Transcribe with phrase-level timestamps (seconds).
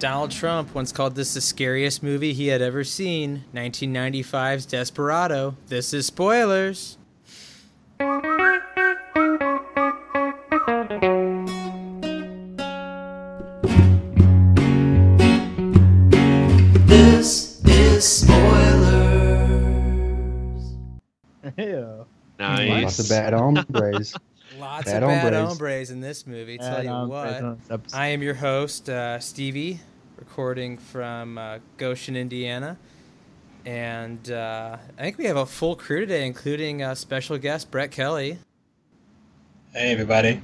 [0.00, 5.56] Donald Trump once called this the scariest movie he had ever seen 1995's Desperado.
[5.68, 6.98] This is spoilers.
[16.88, 18.34] This is spoilers.
[21.56, 22.04] Ew.
[22.40, 22.82] Nice.
[22.82, 24.16] Lots of bad hombres.
[24.64, 25.48] Lots Bad of bad hombres.
[25.48, 26.56] hombres in this movie.
[26.56, 27.42] Tell you what.
[27.42, 27.96] on this episode.
[27.98, 29.78] I am your host, uh, Stevie,
[30.16, 32.78] recording from uh, Goshen, Indiana.
[33.66, 37.90] And uh, I think we have a full crew today, including uh, special guest Brett
[37.90, 38.38] Kelly.
[39.74, 40.40] Hey, everybody.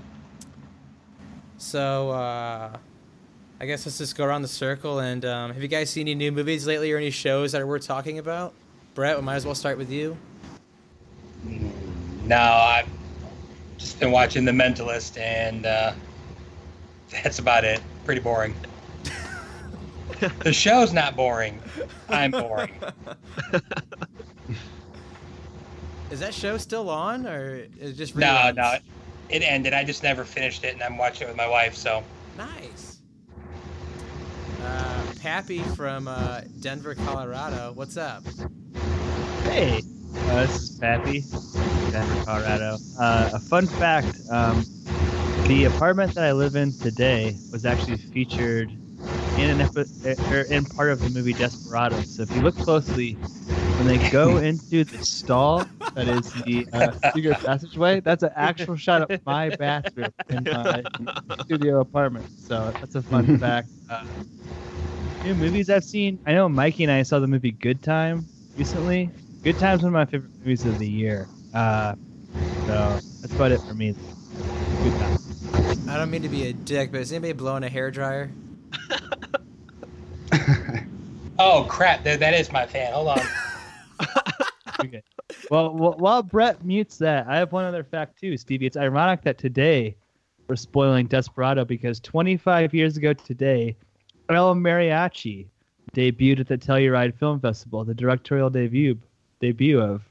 [1.56, 2.76] So uh,
[3.58, 4.98] I guess let's just go around the circle.
[4.98, 7.68] And um, have you guys seen any new movies lately or any shows that we're
[7.68, 8.52] worth talking about?
[8.92, 10.18] Brett, we might as well start with you.
[12.26, 12.86] No, I've
[13.80, 15.92] just been watching The Mentalist, and uh,
[17.10, 17.80] that's about it.
[18.04, 18.54] Pretty boring.
[20.40, 21.60] the show's not boring.
[22.08, 22.78] I'm boring.
[26.10, 28.56] Is that show still on, or is it just No, reruns?
[28.56, 28.76] no,
[29.28, 29.72] it ended.
[29.72, 31.74] I just never finished it, and I'm watching it with my wife.
[31.74, 32.02] So,
[32.36, 32.98] Nice.
[34.62, 37.72] Uh, Pappy from uh, Denver, Colorado.
[37.74, 38.24] What's up?
[39.44, 39.82] Hey,
[40.26, 41.28] uh, this is Pappy,
[41.90, 42.80] Denver, Colorado.
[42.98, 44.68] Uh, a fun fact: um,
[45.46, 48.78] the apartment that I live in today was actually featured
[49.36, 49.86] in an epi-
[50.30, 52.04] er, in part of the movie Desperado.
[52.04, 53.20] So if you look closely,
[53.74, 58.76] when they go into the stall that is the uh, secret passageway, that's an actual
[58.76, 60.86] shot of my bathroom in my
[61.44, 62.26] studio apartment.
[62.36, 63.68] So that's a fun fact.
[63.88, 64.04] Uh,
[65.22, 66.20] new movies I've seen.
[66.26, 69.12] I know Mikey and I saw the movie Good Time recently.
[69.42, 71.26] Good Time's one of my favorite movies of the year.
[71.54, 71.94] Uh,
[72.66, 73.94] so that's about it for me.
[74.82, 75.18] Good Time.
[75.88, 78.30] I don't mean to be a dick, but is anybody blowing a hair dryer?
[81.38, 82.92] oh crap, that, that is my fan.
[82.92, 83.20] Hold on.
[84.82, 85.02] Okay.
[85.50, 88.64] Well, wh- while Brett mutes that, I have one other fact too, Stevie.
[88.64, 89.94] It's ironic that today
[90.48, 93.76] we're spoiling Desperado because 25 years ago today,
[94.30, 95.48] El Mariachi
[95.92, 98.98] debuted at the Telluride Film Festival, the directorial debut
[99.40, 100.02] debut of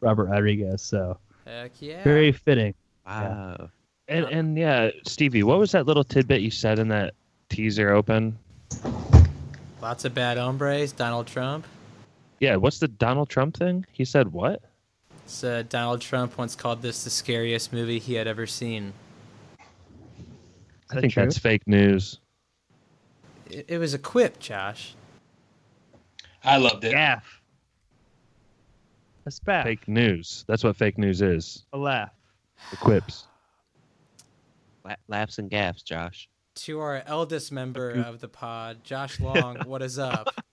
[0.00, 0.82] Robert Rodriguez.
[0.82, 2.02] So Heck yeah.
[2.02, 2.74] very fitting.
[3.06, 3.70] Wow.
[4.08, 7.14] And and yeah, Stevie, what was that little tidbit you said in that
[7.48, 8.36] teaser open?
[9.80, 10.92] Lots of bad hombres.
[10.92, 11.66] Donald Trump.
[12.40, 13.86] Yeah, what's the Donald Trump thing?
[13.92, 14.62] He said what?
[15.26, 18.92] Said Donald Trump once called this the scariest movie he had ever seen.
[19.58, 21.22] I that think true?
[21.22, 22.18] that's fake news.
[23.50, 24.94] It, it was a quip, Josh.
[26.42, 26.92] I loved it.
[26.92, 27.40] Gaff.
[29.26, 29.62] A spaff.
[29.64, 30.44] Fake news.
[30.46, 31.64] That's what fake news is.
[31.72, 32.10] A laugh.
[32.70, 33.26] The quips.
[34.84, 36.28] La- laughs and gaffs, Josh.
[36.56, 40.28] To our eldest member of the pod, Josh Long, what is up?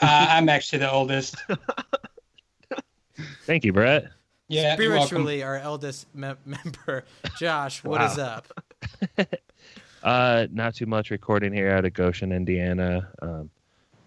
[0.00, 1.34] Uh, I'm actually the oldest.
[3.44, 4.06] Thank you, Brett.
[4.46, 4.74] Yeah.
[4.74, 7.04] Spiritually, our eldest mem- member,
[7.36, 8.42] Josh, what is Wow.
[9.18, 9.26] up?
[10.02, 13.06] Uh, not too much recording here out of Goshen, Indiana.
[13.20, 13.50] Um,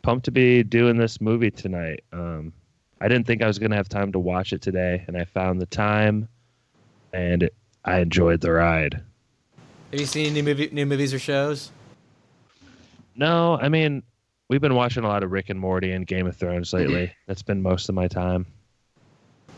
[0.01, 2.03] pumped to be doing this movie tonight.
[2.11, 2.51] Um,
[3.03, 5.59] I didn't think I was gonna have time to watch it today, and I found
[5.59, 6.29] the time,
[7.11, 7.49] and
[7.83, 9.03] I enjoyed the ride.
[9.91, 11.69] Have you seen any new, movie, new movies or shows?
[13.13, 14.03] No, I mean,
[14.47, 17.11] we've been watching a lot of Rick and Morty and Game of Thrones lately.
[17.27, 18.45] That's been most of my time.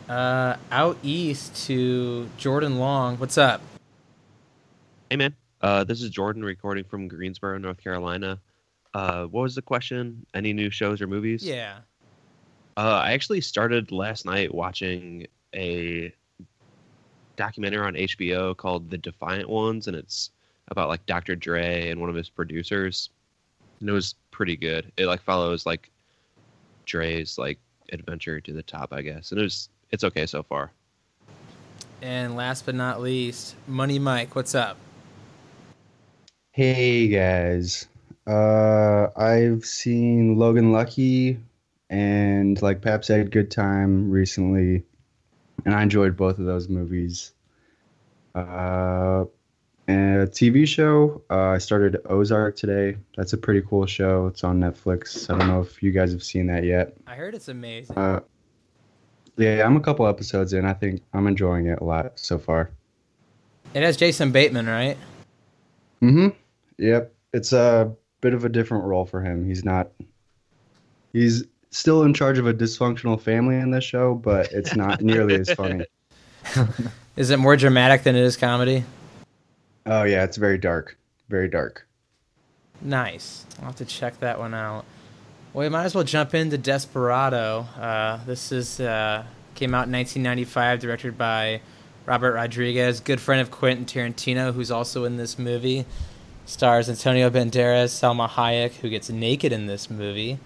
[0.09, 3.15] Uh, out east to Jordan Long.
[3.19, 3.61] What's up?
[5.11, 5.35] Hey, man.
[5.61, 8.41] Uh, this is Jordan recording from Greensboro, North Carolina.
[8.95, 10.25] Uh, what was the question?
[10.33, 11.45] Any new shows or movies?
[11.45, 11.81] Yeah.
[12.77, 16.13] Uh, I actually started last night watching a
[17.37, 20.31] documentary on HBO called The Defiant Ones, and it's
[20.67, 21.35] about like Dr.
[21.35, 23.09] Dre and one of his producers.
[23.79, 24.91] And it was pretty good.
[24.97, 25.89] It like follows like
[26.85, 27.59] Dre's like
[27.93, 29.31] adventure to the top, I guess.
[29.31, 30.71] And it was it's okay so far.
[32.01, 34.35] And last but not least, Money Mike.
[34.35, 34.77] What's up?
[36.51, 37.87] Hey guys,
[38.27, 41.39] uh, I've seen Logan Lucky
[41.89, 44.83] and like Pap said, Good Time recently,
[45.65, 47.31] and I enjoyed both of those movies.
[48.33, 49.25] Uh,
[49.87, 52.97] and a TV show, uh, I started Ozark today.
[53.15, 54.27] That's a pretty cool show.
[54.27, 55.31] It's on Netflix.
[55.31, 56.95] I don't know if you guys have seen that yet.
[57.05, 57.95] I heard it's amazing.
[57.95, 58.21] Uh,
[59.37, 60.65] yeah, I'm a couple episodes in.
[60.65, 62.71] I think I'm enjoying it a lot so far.
[63.73, 64.97] it has Jason Bateman, right?
[66.01, 66.29] Mm-hmm.
[66.77, 67.13] Yep.
[67.33, 69.45] It's a bit of a different role for him.
[69.45, 69.91] He's not.
[71.13, 71.43] He's
[71.75, 75.51] still in charge of a dysfunctional family in this show, but it's not nearly as
[75.51, 75.85] funny.
[77.17, 78.83] Is it more dramatic than it is comedy?
[79.85, 80.97] Oh yeah, it's very dark.
[81.29, 81.87] Very dark.
[82.81, 83.45] Nice.
[83.59, 84.85] I'll have to check that one out.
[85.53, 87.65] Well, we might as well jump into Desperado.
[87.79, 89.23] Uh, this is uh,
[89.55, 91.61] came out in 1995, directed by
[92.05, 95.85] Robert Rodriguez, good friend of Quentin Tarantino, who's also in this movie.
[96.45, 100.39] Stars Antonio Banderas, Salma Hayek, who gets naked in this movie.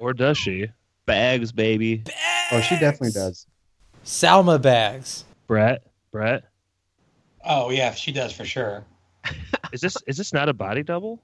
[0.00, 0.68] Or does she?
[1.06, 1.96] Bags, baby.
[1.98, 2.16] Bags!
[2.52, 3.46] Oh, she definitely does.
[4.04, 5.24] Salma Bags.
[5.46, 5.82] Brett?
[6.12, 6.44] Brett?
[7.44, 8.84] Oh yeah, she does for sure.
[9.72, 11.20] Is this is this not a body double?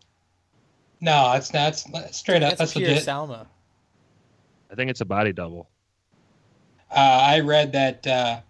[1.01, 1.83] No, it's not.
[1.95, 2.51] It's straight up.
[2.51, 3.07] That's That's, pure legit.
[3.07, 3.47] Salma.
[4.71, 5.69] I think it's a body double.
[6.91, 8.41] Uh, I read that uh,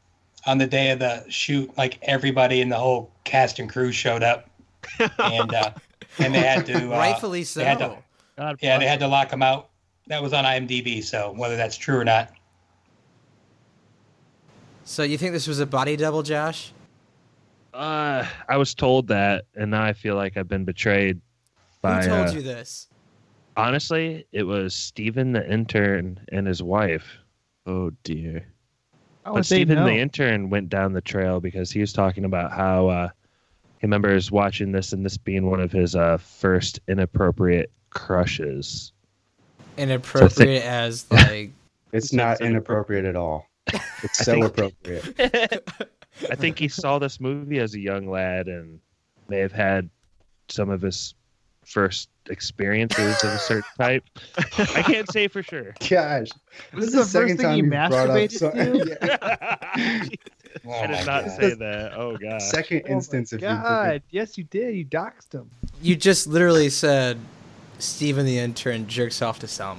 [0.46, 4.22] on the day of the shoot, like everybody in the whole cast and crew showed
[4.22, 4.48] up,
[5.18, 5.70] and uh,
[6.18, 7.60] and they had to uh, Rightfully so.
[7.60, 7.98] they had to-
[8.38, 9.68] God yeah, they had to lock him out.
[10.10, 12.32] That was on IMDb, so whether that's true or not,
[14.82, 16.72] So you think this was a body double, Josh?
[17.72, 21.20] Uh, I was told that, and now I feel like I've been betrayed.
[21.80, 22.88] By, Who told uh, you this?
[23.56, 27.18] Honestly, it was Stephen the intern and his wife.
[27.64, 28.48] Oh dear.
[29.24, 29.84] How but would they Steven know?
[29.84, 33.08] the intern went down the trail because he was talking about how uh,
[33.78, 38.92] he remembers watching this and this being one of his uh, first inappropriate crushes.
[39.80, 41.50] Inappropriate as like
[41.92, 43.46] It's not inappropriate at all.
[44.02, 45.68] It's so think- appropriate.
[46.30, 48.78] I think he saw this movie as a young lad and
[49.28, 49.88] may have had
[50.48, 51.14] some of his
[51.64, 54.04] first experiences of a certain type.
[54.58, 55.74] I can't say for sure.
[55.88, 56.28] Gosh,
[56.74, 58.96] This is is the first thing you you've masturbated so- to?
[59.00, 60.08] Yeah.
[60.66, 61.30] oh I did oh not God.
[61.40, 61.92] say that.
[61.96, 62.42] Oh god.
[62.42, 63.46] Second Oh my instance of you.
[63.48, 64.74] God, yes, you did.
[64.76, 65.50] You doxed him.
[65.80, 67.18] you just literally said
[67.80, 69.78] Steven the intern jerks off to Salma.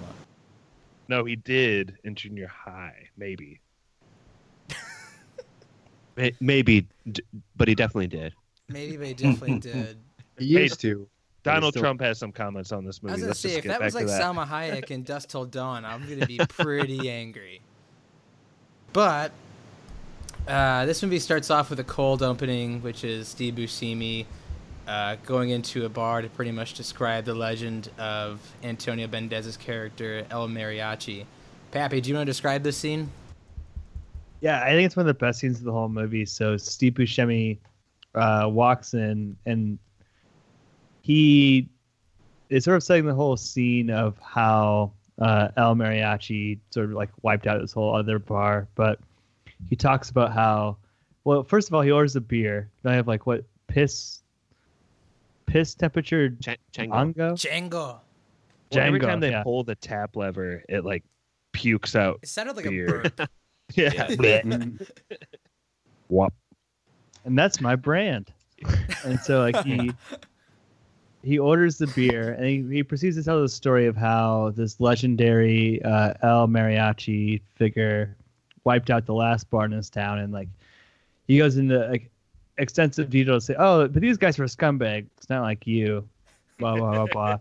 [1.07, 3.59] No, he did in junior high, maybe.
[6.39, 6.87] Maybe,
[7.55, 8.33] but he definitely did.
[8.69, 9.97] Maybe they definitely did.
[10.37, 11.07] He used to.
[11.43, 13.11] Donald still- Trump has some comments on this movie.
[13.11, 14.21] I was gonna Let's say if that was like to that.
[14.21, 17.61] Salma Hayek in Dusk Till Dawn, I'm gonna be pretty angry.
[18.93, 19.31] But
[20.47, 24.25] uh, this movie starts off with a cold opening, which is Steve Buscemi
[24.87, 30.25] uh, going into a bar to pretty much describe the legend of Antonio Banderas' character
[30.29, 31.25] El Mariachi.
[31.71, 33.09] Pappy, do you want to describe this scene?
[34.41, 36.25] Yeah, I think it's one of the best scenes of the whole movie.
[36.25, 37.59] So Steve Buscemi
[38.15, 39.77] uh, walks in and
[41.01, 41.69] he
[42.49, 47.09] is sort of setting the whole scene of how uh, El Mariachi sort of like
[47.21, 48.67] wiped out this whole other bar.
[48.75, 48.99] But
[49.69, 50.77] he talks about how,
[51.23, 52.69] well, first of all, he orders a beer.
[52.83, 54.20] Then I have like what piss,
[55.51, 57.13] piss temperature Ch- Chango.
[57.15, 57.33] Django.
[57.33, 57.71] Django.
[57.71, 58.01] Well,
[58.73, 59.43] every Django, time they yeah.
[59.43, 61.03] pull the tap lever, it like
[61.51, 62.19] pukes out.
[62.23, 63.01] It sounded like Beer.
[63.01, 63.29] a burp.
[63.75, 64.07] Yeah.
[64.07, 64.85] Mm,
[66.09, 66.33] Wop.
[67.23, 68.33] and that's my brand.
[69.05, 69.93] And so like he
[71.23, 74.81] he orders the beer and he, he proceeds to tell the story of how this
[74.81, 78.17] legendary uh, El Mariachi figure
[78.65, 80.49] wiped out the last bar in his town and like
[81.27, 82.11] he goes into like
[82.57, 85.07] extensive detail to say, oh, but these guys were scumbags.
[85.17, 86.07] It's not like you.
[86.57, 87.37] Blah blah blah blah.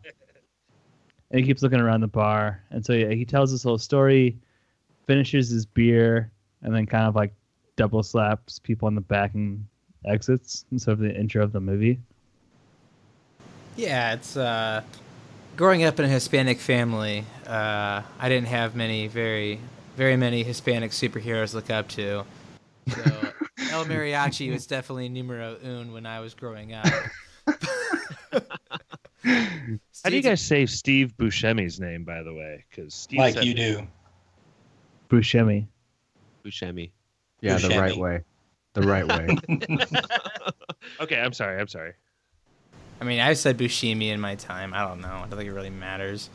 [1.30, 4.38] and he keeps looking around the bar, and so yeah, he tells this whole story,
[5.06, 6.30] finishes his beer,
[6.62, 7.34] and then kind of like
[7.76, 9.64] double slaps people in the back and
[10.06, 10.64] exits.
[10.70, 12.00] And of the intro of the movie.
[13.76, 14.82] Yeah, it's uh,
[15.56, 17.24] growing up in a Hispanic family.
[17.46, 19.60] Uh, I didn't have many very
[19.96, 22.24] very many Hispanic superheroes look up to.
[22.88, 23.32] So
[23.70, 26.86] El Mariachi was definitely numero un when I was growing up.
[29.22, 32.64] How do you guys say Steve Buscemi's name, by the way?
[32.68, 33.86] Because like said- you do.
[35.08, 35.66] Buscemi.
[36.44, 36.90] Buscemi.
[37.40, 38.22] Yeah, the right way.
[38.74, 39.36] The right way.
[41.00, 41.60] Okay, I'm sorry.
[41.60, 41.92] I'm sorry.
[43.00, 44.74] I mean, I've said Bushimi in my time.
[44.74, 45.08] I don't know.
[45.08, 46.28] I don't think it really matters.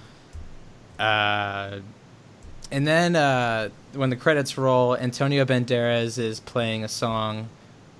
[0.98, 1.80] Uh,
[2.72, 7.50] and then uh, when the credits roll, Antonio Banderas is playing a song.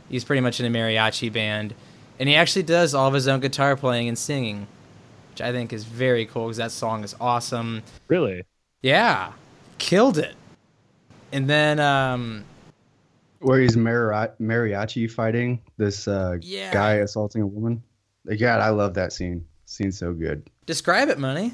[0.10, 1.74] He's pretty much in a mariachi band,
[2.20, 4.68] and he actually does all of his own guitar playing and singing,
[5.32, 7.84] which I think is very cool because that song is awesome.
[8.08, 8.44] Really?
[8.82, 9.34] Yeah,
[9.78, 10.36] killed it.
[11.32, 12.46] And then, um,
[13.40, 17.82] Where he's mari- mariachi fighting this uh, yeah, guy assaulting a woman.
[18.26, 19.46] Like, God, I love that scene.
[19.66, 20.48] Scene's so good.
[20.68, 21.52] describe it, money.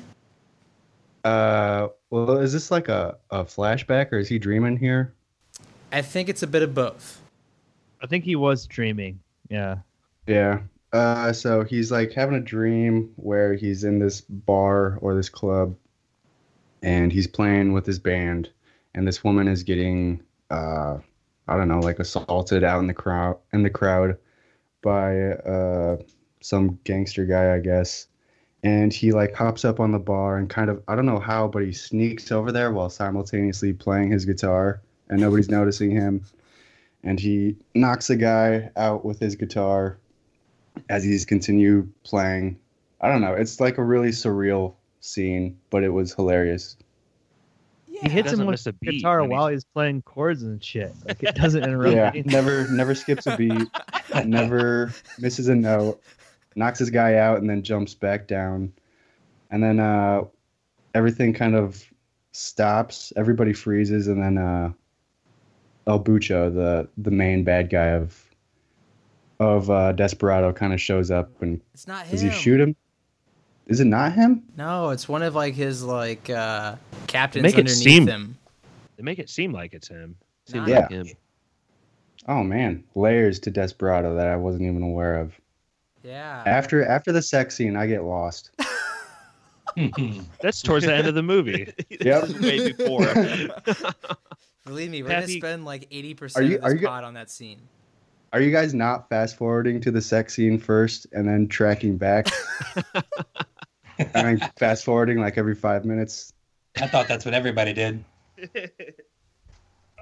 [1.23, 5.13] Uh, well, is this like a, a flashback or is he dreaming here?
[5.91, 7.19] I think it's a bit of both.
[8.01, 9.19] I think he was dreaming.
[9.49, 9.77] Yeah.
[10.27, 10.59] Yeah.
[10.93, 15.75] Uh, so he's like having a dream where he's in this bar or this club,
[16.83, 18.49] and he's playing with his band,
[18.93, 20.97] and this woman is getting, uh,
[21.47, 24.17] I don't know, like assaulted out in the crowd in the crowd
[24.81, 25.97] by uh
[26.41, 28.07] some gangster guy, I guess,
[28.63, 31.47] and he like hops up on the bar and kind of I don't know how,
[31.47, 36.23] but he sneaks over there while simultaneously playing his guitar, and nobody's noticing him.
[37.03, 39.97] And he knocks a guy out with his guitar
[40.89, 42.59] as he's continue playing.
[43.01, 43.33] I don't know.
[43.33, 46.77] It's like a really surreal scene, but it was hilarious.
[47.87, 50.93] He hits doesn't him with a beat guitar when while he's playing chords and shit.
[51.05, 52.15] Like it doesn't interrupt.
[52.15, 53.67] Yeah, never never skips a beat,
[54.25, 56.01] never misses a note,
[56.55, 58.71] knocks his guy out, and then jumps back down,
[59.49, 60.21] and then uh,
[60.93, 61.83] everything kind of
[62.31, 63.11] stops.
[63.15, 64.71] Everybody freezes, and then uh,
[65.87, 68.21] El Bucho, the the main bad guy of
[69.39, 72.11] of uh, Desperado, kind of shows up and It's not him.
[72.11, 72.75] does he shoot him?
[73.67, 74.43] Is it not him?
[74.57, 76.75] No, it's one of like his like uh
[77.07, 78.37] captains Make it underneath seem- him.
[78.97, 80.15] They make it seem like it's him.
[80.45, 80.75] Seems Nah.
[80.79, 80.97] like Yeah.
[81.03, 81.07] him.
[82.27, 85.33] Oh man, layers to Desperado that I wasn't even aware of.
[86.03, 86.43] Yeah.
[86.45, 88.51] After after the sex scene, I get lost.
[90.41, 91.71] That's towards the end of the movie.
[91.89, 92.23] Yep.
[92.27, 93.05] This is way before.
[94.65, 96.87] Believe me, we're Pappy- gonna spend like eighty Are percent you- of are this you-
[96.87, 97.59] pod on that scene.
[98.33, 102.27] Are you guys not fast forwarding to the sex scene first and then tracking back?
[103.97, 106.31] and then fast forwarding like every five minutes.
[106.81, 108.03] I thought that's what everybody did.
[108.55, 108.69] I,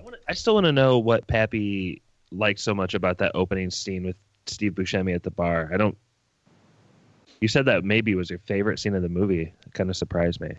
[0.04, 4.04] wanna, I still want to know what Pappy liked so much about that opening scene
[4.06, 4.16] with
[4.50, 5.70] Steve Buscemi at the bar.
[5.74, 5.98] I don't.
[7.42, 9.54] You said that maybe was your favorite scene of the movie.
[9.66, 10.52] It kind of surprised me.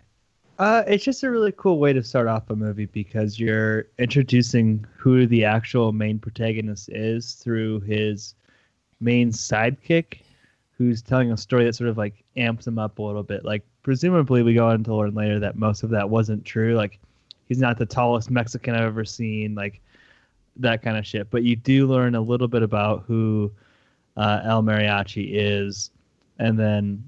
[0.57, 4.85] Uh, it's just a really cool way to start off a movie because you're introducing
[4.95, 8.35] who the actual main protagonist is through his
[8.99, 10.19] main sidekick,
[10.77, 13.43] who's telling a story that sort of like amps him up a little bit.
[13.43, 16.75] Like, presumably, we go on to learn later that most of that wasn't true.
[16.75, 16.99] Like,
[17.47, 19.81] he's not the tallest Mexican I've ever seen, like
[20.57, 21.29] that kind of shit.
[21.29, 23.51] But you do learn a little bit about who
[24.17, 25.91] uh, El Mariachi is,
[26.39, 27.07] and then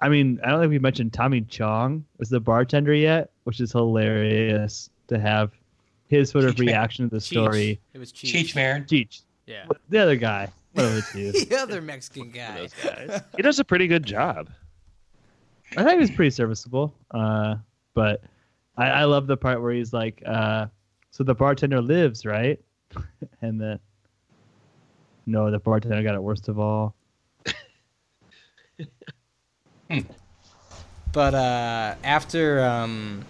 [0.00, 3.72] I mean, I don't think we mentioned Tommy Chong was the bartender yet, which is
[3.72, 5.52] hilarious to have
[6.08, 6.66] his sort of Cheech Marin.
[6.68, 7.22] reaction to the Cheech.
[7.28, 7.80] story.
[7.94, 8.32] It was Cheech.
[8.32, 8.84] Cheech Marin.
[8.84, 9.64] Cheech, Yeah.
[9.88, 11.32] the other guy, one of the two.
[11.46, 12.68] the other Mexican guy.
[13.36, 14.50] He does a pretty good job.
[15.76, 16.94] I think he was pretty serviceable.
[17.10, 17.56] Uh,
[17.94, 18.22] but
[18.76, 20.66] I, I love the part where he's like, uh,
[21.10, 22.60] "So the bartender lives, right?"
[23.42, 23.80] and the
[25.26, 26.94] no, the bartender got it worst of all.
[31.16, 33.24] But uh, after, um,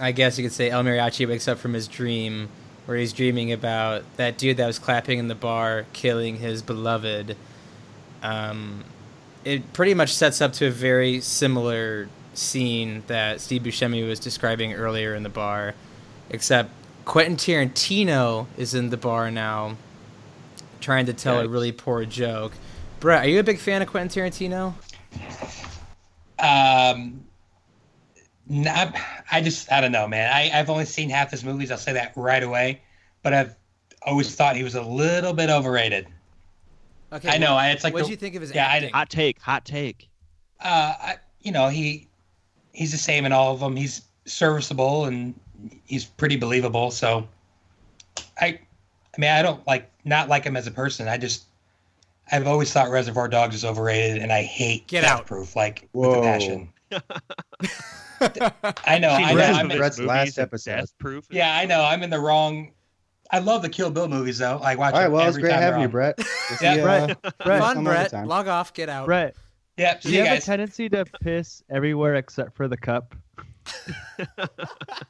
[0.00, 2.48] I guess you could say El Mariachi wakes up from his dream,
[2.86, 7.36] where he's dreaming about that dude that was clapping in the bar killing his beloved.
[8.24, 8.82] Um,
[9.44, 14.72] it pretty much sets up to a very similar scene that Steve Buscemi was describing
[14.72, 15.76] earlier in the bar,
[16.30, 16.70] except
[17.04, 19.76] Quentin Tarantino is in the bar now,
[20.80, 22.52] trying to tell a really poor joke.
[23.00, 24.74] Brett, are you a big fan of Quentin Tarantino?
[26.38, 27.24] Um,
[28.48, 28.94] not,
[29.30, 30.32] I just, I don't know, man.
[30.32, 31.70] I, I've only seen half his movies.
[31.70, 32.82] I'll say that right away.
[33.22, 33.56] But I've
[34.02, 36.06] always thought he was a little bit overrated.
[37.12, 37.54] Okay, I know.
[37.54, 39.40] I, it's like, what the- did you think of his yeah, I- Hot take.
[39.40, 40.08] Hot take.
[40.60, 42.08] uh, I, you know, he,
[42.72, 43.76] he's the same in all of them.
[43.76, 45.34] He's serviceable and
[45.84, 46.90] he's pretty believable.
[46.90, 47.28] So,
[48.40, 48.60] I,
[49.16, 51.08] I mean, I don't like not like him as a person.
[51.08, 51.44] I just,
[52.30, 55.26] I've always thought Reservoir Dogs is overrated, and I hate Get Death out.
[55.26, 56.20] Proof like with Whoa.
[56.20, 56.68] a passion.
[58.86, 59.16] I know.
[59.16, 59.34] Seen I know.
[59.34, 60.76] Brett's- I'm in, Brett's last episode.
[60.76, 61.26] Death Proof.
[61.30, 61.82] yeah, I know.
[61.82, 62.72] I'm in the wrong.
[63.32, 64.58] I love the Kill Bill movies though.
[64.62, 64.92] I watch.
[64.94, 65.88] All right, them well, it's great having you.
[65.96, 66.16] Brett.
[66.18, 66.26] We'll
[66.58, 68.12] see, Yeah, uh, Brett, Brett, Fun, Brett.
[68.26, 68.72] Log off.
[68.74, 69.06] Get out.
[69.06, 69.36] Brett,
[69.76, 69.98] Yeah.
[69.98, 73.14] do you you have a tendency to piss everywhere except for the cup?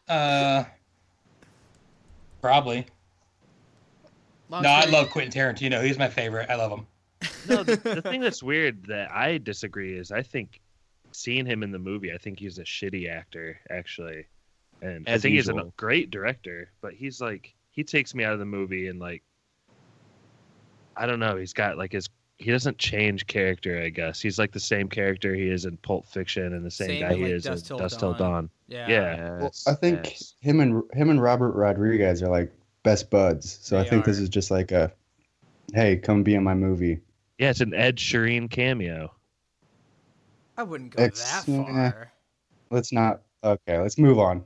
[0.09, 0.65] Uh,
[2.43, 2.87] probably.
[4.51, 5.83] Long No, I love Quentin Tarantino.
[5.85, 6.51] He's my favorite.
[6.51, 6.87] I love him.
[7.49, 10.61] No, the, the thing that's weird that I disagree is I think
[11.13, 14.27] seeing him in the movie, I think he's a shitty actor actually,
[14.83, 16.73] and I As think he's a great director.
[16.81, 19.23] But he's like he takes me out of the movie and like
[20.97, 21.37] I don't know.
[21.37, 23.81] He's got like his he doesn't change character.
[23.81, 26.89] I guess he's like the same character he is in Pulp Fiction and the same,
[26.89, 28.19] Same guy he like, is Dusk in Till Dusk Till Dawn.
[28.19, 28.51] Dawn.
[28.67, 28.89] Yeah.
[28.89, 29.39] Yeah.
[29.39, 30.35] Well, I think yes.
[30.41, 32.51] him and him and Robert Rodriguez are like
[32.83, 33.59] best buds.
[33.63, 34.93] So I They think this is just like a,
[35.75, 37.01] hey, come be in my movie.
[37.39, 39.13] Yeah, it's an Ed Sheeran cameo.
[40.57, 41.91] I wouldn't go It's- that yeah.
[41.91, 42.13] far.
[42.71, 43.23] Let's not.
[43.43, 44.45] Okay, let's move on.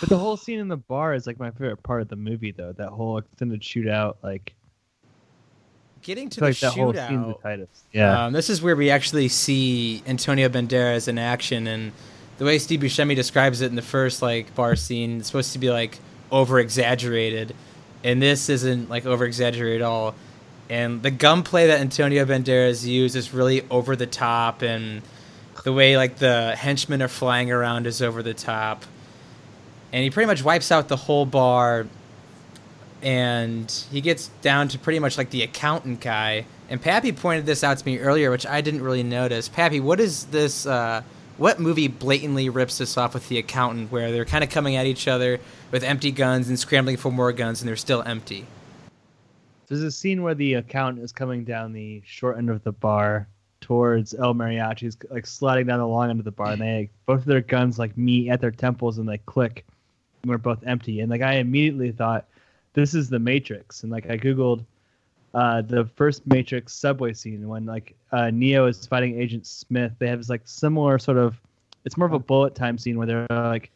[0.00, 2.50] But the whole scene in the bar is like my favorite part of the movie,
[2.50, 2.72] though.
[2.72, 4.54] That whole extended shootout, like,
[6.02, 7.66] Getting to the like that whole scene's the shootout.
[7.92, 11.92] Yeah, Um, this is where we actually see Antonio Banderas in action, and
[12.38, 15.58] the way Steve Buscemi describes it in the first like bar scene, it's supposed to
[15.58, 15.98] be like
[16.30, 17.54] over exaggerated,
[18.04, 20.14] and this isn't like over exaggerated at all.
[20.70, 25.02] and the gunplay that Antonio Banderas used is really over the top, and
[25.64, 28.84] the way like the henchmen are flying around is over the top,
[29.92, 31.86] and he pretty much wipes out the whole bar,
[33.02, 36.44] and he gets down to pretty much like the accountant guy.
[36.68, 39.48] And Pappy pointed this out to me earlier, which I didn't really notice.
[39.48, 40.66] Pappy, what is this?
[40.66, 41.02] Uh,
[41.38, 44.86] what movie blatantly rips this off with the accountant, where they're kind of coming at
[44.86, 45.40] each other
[45.70, 48.44] with empty guns and scrambling for more guns, and they're still empty?
[49.68, 53.28] There's a scene where the accountant is coming down the short end of the bar
[53.60, 57.20] towards El Mariachi's, like sliding down the long end of the bar, and they both
[57.20, 59.64] of their guns like meet at their temples and they click.
[60.22, 62.26] And we're both empty, and like I immediately thought,
[62.72, 64.64] this is the Matrix, and like I googled
[65.34, 69.92] uh, the first Matrix subway scene when like uh, Neo is fighting Agent Smith.
[69.98, 71.40] They have this like similar sort of,
[71.84, 73.70] it's more of a bullet time scene where they're uh, like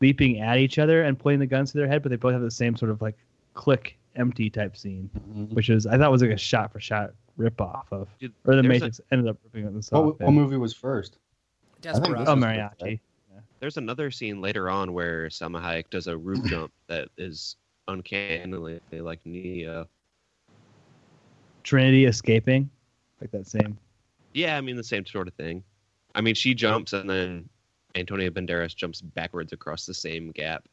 [0.00, 2.42] leaping at each other and pointing the guns to their head, but they both have
[2.42, 3.16] the same sort of like
[3.54, 5.08] click empty type scene,
[5.52, 8.56] which is I thought was like a shot for shot rip off of, Dude, or
[8.56, 10.20] the there's a- Matrix ended up ripping this What, off.
[10.20, 11.18] what movie was first?
[11.84, 12.20] I think Desperado.
[12.20, 13.00] this Oh, was Mariachi.
[13.60, 17.56] There's another scene later on where Salma Hayek does a roof jump that is
[17.88, 19.86] uncannily like Neo.
[21.66, 22.70] Trinity escaping,
[23.20, 23.76] like that same.
[24.32, 25.64] Yeah, I mean the same sort of thing.
[26.14, 27.48] I mean she jumps and then
[27.94, 30.64] Antonio Banderas jumps backwards across the same gap.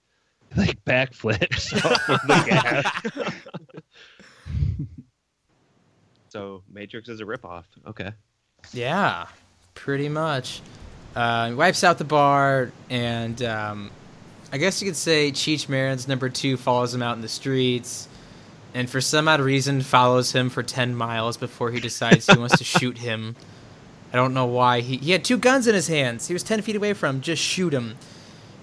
[0.55, 1.73] Like backflips.
[1.83, 3.33] off of the gas.
[6.29, 7.65] So Matrix is a ripoff.
[7.87, 8.11] Okay.
[8.71, 9.27] Yeah,
[9.75, 10.61] pretty much.
[11.15, 13.91] Uh, wipes out the bar, and um,
[14.51, 18.07] I guess you could say Cheech Marin's number two follows him out in the streets,
[18.73, 22.57] and for some odd reason follows him for ten miles before he decides he wants
[22.57, 23.35] to shoot him.
[24.11, 24.81] I don't know why.
[24.81, 26.27] He he had two guns in his hands.
[26.27, 27.21] He was ten feet away from him.
[27.21, 27.97] Just shoot him.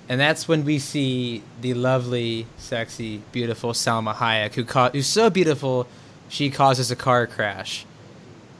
[0.08, 5.30] And that's when we see the lovely, sexy, beautiful Salma Hayek, who ca- who's so
[5.30, 5.86] beautiful,
[6.28, 7.86] she causes a car crash.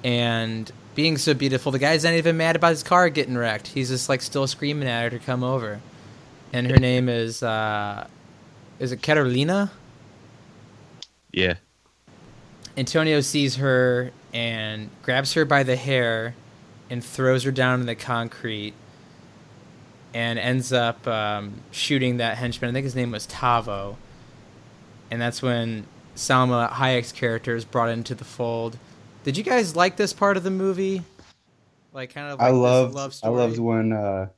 [0.05, 3.69] And being so beautiful, the guy's not even mad about his car getting wrecked.
[3.69, 5.81] He's just like still screaming at her to come over.
[6.53, 8.07] And her name is uh
[8.79, 9.73] is it Carolina?
[11.33, 11.55] Yeah.
[12.77, 16.35] Antonio sees her and grabs her by the hair
[16.89, 18.75] and throws her down in the concrete
[20.15, 22.71] and ends up um, shooting that henchman.
[22.71, 23.97] I think his name was Tavo.
[25.11, 28.79] And that's when Salma Hayek's character is brought into the fold.
[29.25, 31.03] Did you guys like this part of the movie?
[31.93, 34.29] Like kind of like I this loved love I loved when uh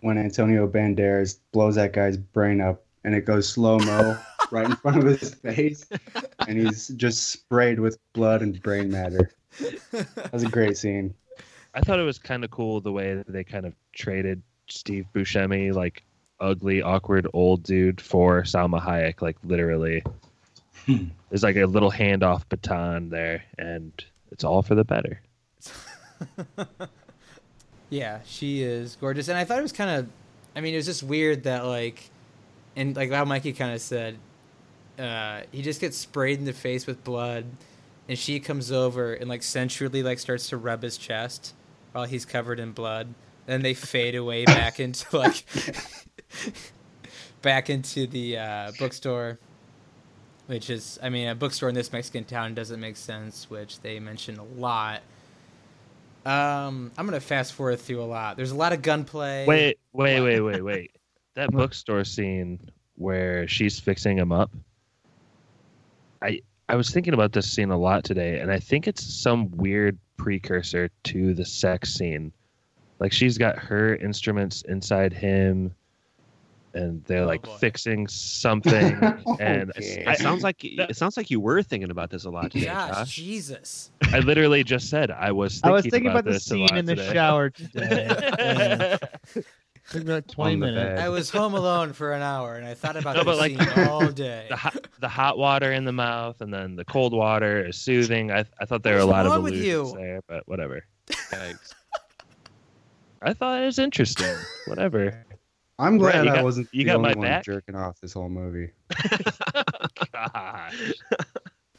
[0.00, 4.18] when Antonio Banderas blows that guy's brain up and it goes slow mo
[4.50, 5.86] right in front of his face
[6.46, 9.30] and he's just sprayed with blood and brain matter.
[9.92, 11.14] That was a great scene.
[11.74, 15.06] I thought it was kind of cool the way that they kind of traded Steve
[15.14, 16.02] Buscemi, like
[16.40, 19.22] ugly, awkward old dude, for Salma Hayek.
[19.22, 20.02] Like literally,
[20.86, 21.06] Hmm.
[21.30, 23.92] there's like a little handoff baton there, and
[24.30, 25.20] it's all for the better.
[27.88, 30.08] Yeah, she is gorgeous, and I thought it was kind of,
[30.56, 32.10] I mean, it was just weird that like,
[32.74, 34.16] and like how Mikey kind of said,
[34.98, 37.44] uh, he just gets sprayed in the face with blood,
[38.08, 41.54] and she comes over and like sensually like starts to rub his chest
[41.92, 43.14] while he's covered in blood.
[43.46, 45.44] Then they fade away back into like,
[47.42, 49.38] back into the uh, bookstore,
[50.46, 54.00] which is, I mean, a bookstore in this Mexican town doesn't make sense, which they
[54.00, 55.02] mention a lot.
[56.24, 58.36] Um, I'm gonna fast forward through a lot.
[58.36, 59.46] There's a lot of gunplay.
[59.46, 60.90] Wait, wait, wait, wait, wait.
[61.34, 62.58] That bookstore scene
[62.94, 64.50] where she's fixing him up.
[66.26, 69.50] I I was thinking about this scene a lot today, and I think it's some
[69.52, 72.32] weird precursor to the sex scene.
[72.98, 75.74] Like she's got her instruments inside him,
[76.74, 77.56] and they're Oh, like boy.
[77.58, 78.98] fixing something.
[79.26, 80.04] Oh, and Okay.
[80.06, 82.88] It sounds like it sounds like you were thinking about this a lot today, Gosh,
[82.90, 83.14] Josh.
[83.16, 83.90] Jesus.
[84.12, 85.60] I literally just said I was.
[85.62, 87.12] I Thinking was thinking about, the this scene in the today.
[87.12, 88.98] shower today.
[89.86, 89.92] Yeah.
[89.92, 90.76] Took me like 20 minutes.
[90.76, 90.98] bed.
[90.98, 93.84] I was home alone for an hour and I thought about No, this like, scene
[93.84, 94.46] all day.
[94.48, 98.30] the hot, the hot water in the mouth and then the cold water is soothing.
[98.32, 99.96] I, I thought there were a lot of wrong with illusions you?
[99.98, 100.84] there, but whatever.
[101.10, 101.72] Yikes.
[103.22, 104.34] I thought it was interesting.
[104.66, 105.24] whatever.
[105.78, 107.44] I'm glad Brett, you I got- wasn't you the got only my one back?
[107.44, 108.70] jerking off this whole movie.
[110.12, 110.92] Gosh.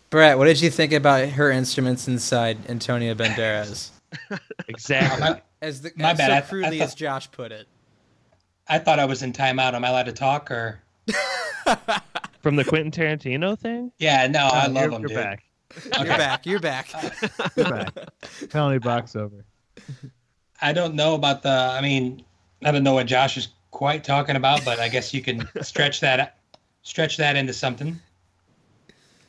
[0.10, 3.90] Brett, what did you think about her instruments inside Antonio Banderas?
[4.70, 5.20] Exactly.
[5.20, 7.68] My, As the My as bad, I- so crudely I as Josh put it.
[8.70, 9.74] I thought I was in timeout.
[9.74, 10.82] Am I allowed to talk or?
[12.42, 13.92] From the Quentin Tarantino thing?
[13.98, 15.18] Yeah, no, I love you're, them, you're dude.
[15.18, 15.44] back.
[15.98, 16.46] You're back.
[16.46, 16.88] You're back.
[17.56, 17.94] You're back.
[18.50, 19.46] Penalty box over.
[20.62, 21.50] I don't know about the.
[21.50, 22.24] I mean,
[22.64, 26.00] I don't know what Josh is quite talking about, but I guess you can stretch
[26.00, 26.38] that
[26.84, 28.00] stretch that into something.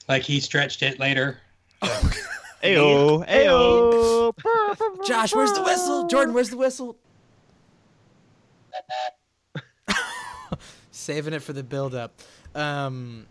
[0.08, 1.38] Like he stretched it later.
[1.82, 1.88] So,
[2.62, 5.06] Ayo, ayo.
[5.06, 6.06] Josh, where's the whistle?
[6.08, 6.96] Jordan, where's the whistle?
[11.08, 12.20] Saving it for the build-up.
[12.54, 13.24] Um,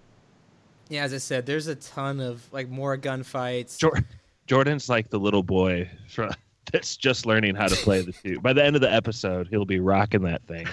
[0.90, 3.78] yeah, as I said, there's a ton of like more gunfights.
[3.78, 4.04] Jor-
[4.48, 6.32] Jordan's like the little boy from,
[6.72, 8.42] that's just learning how to play the suit.
[8.42, 10.68] By the end of the episode, he'll be rocking that thing.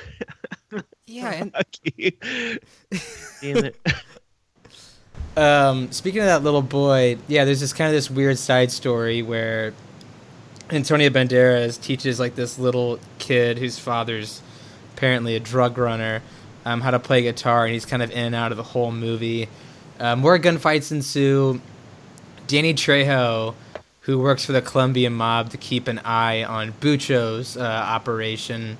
[1.07, 1.53] yeah, and
[3.43, 3.77] Damn it.
[5.37, 9.21] Um, speaking of that little boy, yeah, there's this kind of this weird side story
[9.21, 9.75] where
[10.71, 14.41] Antonio Banderas teaches like this little kid whose father's
[14.95, 16.23] apparently a drug runner
[16.65, 18.93] um, how to play guitar, and he's kind of in and out of the whole
[18.93, 19.49] movie.
[19.99, 21.61] Uh, more gunfights ensue.
[22.47, 23.55] Danny Trejo,
[24.01, 28.77] who works for the Colombian mob to keep an eye on Bucho's uh, operation,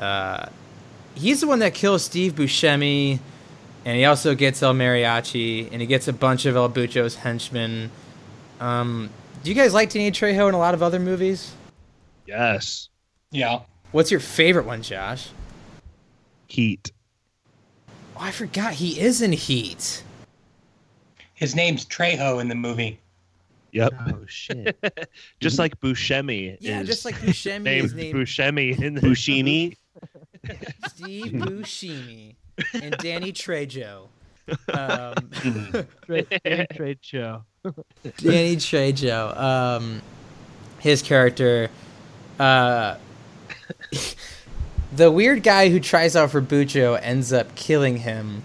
[0.00, 0.46] uh,
[1.14, 3.18] he's the one that kills Steve Buscemi
[3.88, 7.90] and he also gets El Mariachi, and he gets a bunch of El Bucho's henchmen.
[8.60, 9.08] Um,
[9.42, 11.54] do you guys like Danny Trejo in a lot of other movies?
[12.26, 12.90] Yes.
[13.30, 13.60] Yeah.
[13.92, 15.30] What's your favorite one, Josh?
[16.48, 16.92] Heat.
[18.16, 20.02] Oh, I forgot he is in Heat.
[21.34, 22.98] His name's Trejo in the movie.
[23.72, 23.92] Yep.
[24.08, 24.76] Oh shit.
[25.40, 29.76] Just like Buscemi Yeah, is just like Buscemi named is named Buscemi in the Bushini.
[30.88, 32.34] Steve Buscemi
[32.74, 34.08] and Danny Trejo.
[34.72, 35.14] Um,
[36.06, 36.26] Trade,
[36.74, 36.98] trade.
[38.16, 39.36] Danny Trejo.
[39.36, 40.00] Um,
[40.78, 41.68] his character,
[42.38, 42.96] uh,
[44.92, 48.42] the weird guy who tries out for Bucho ends up killing him.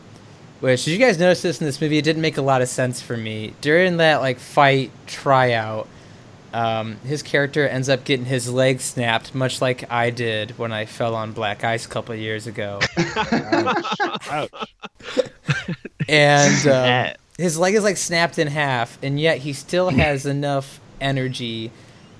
[0.59, 1.97] Which, did you guys notice this in this movie?
[1.97, 5.87] It didn't make a lot of sense for me during that like fight tryout.
[6.53, 10.85] Um, his character ends up getting his leg snapped, much like I did when I
[10.85, 12.79] fell on black ice a couple of years ago.
[14.29, 14.49] Ouch.
[16.07, 20.79] and um, his leg is like snapped in half, and yet he still has enough
[21.01, 21.71] energy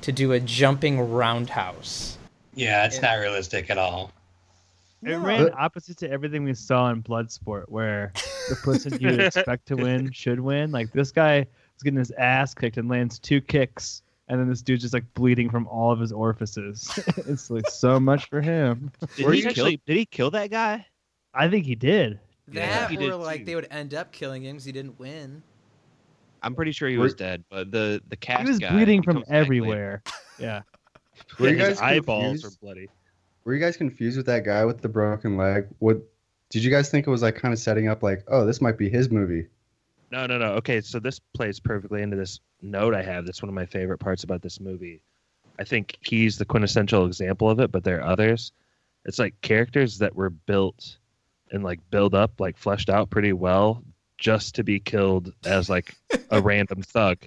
[0.02, 2.18] to do a jumping roundhouse.
[2.56, 4.12] Yeah, it's not realistic at all.
[5.06, 8.13] It ran opposite to everything we saw in Bloodsport, where
[8.50, 10.72] the person you expect to win should win.
[10.72, 14.62] Like this guy is getting his ass kicked and lands two kicks, and then this
[14.62, 16.89] dude's just like bleeding from all of his orifices.
[17.28, 18.92] it's like so much for him.
[19.18, 19.82] Did Were he you actually?
[19.86, 20.86] Did he kill that guy?
[21.34, 22.20] I think he did.
[22.52, 23.46] Yeah, That he or did like too.
[23.46, 25.44] they would end up killing him because he didn't win.
[26.42, 29.06] I'm pretty sure he was dead, but the the cast He was guy, bleeding he
[29.06, 29.44] from comes back later.
[29.44, 30.04] everywhere.
[30.39, 30.62] Yeah.
[31.40, 32.46] Were you His guys eyeballs confused?
[32.46, 32.90] are bloody.
[33.46, 35.68] Were you guys confused with that guy with the broken leg?
[35.80, 35.98] What
[36.50, 38.78] did you guys think it was like kind of setting up like, oh, this might
[38.78, 39.48] be his movie?
[40.12, 40.54] No, no, no.
[40.54, 43.26] Okay, so this plays perfectly into this note I have.
[43.26, 45.02] That's one of my favorite parts about this movie.
[45.60, 48.52] I think he's the quintessential example of it, but there are others.
[49.06, 50.98] It's like characters that were built
[51.52, 53.84] and like build up, like fleshed out pretty well,
[54.18, 55.96] just to be killed as like
[56.30, 57.18] a random thug.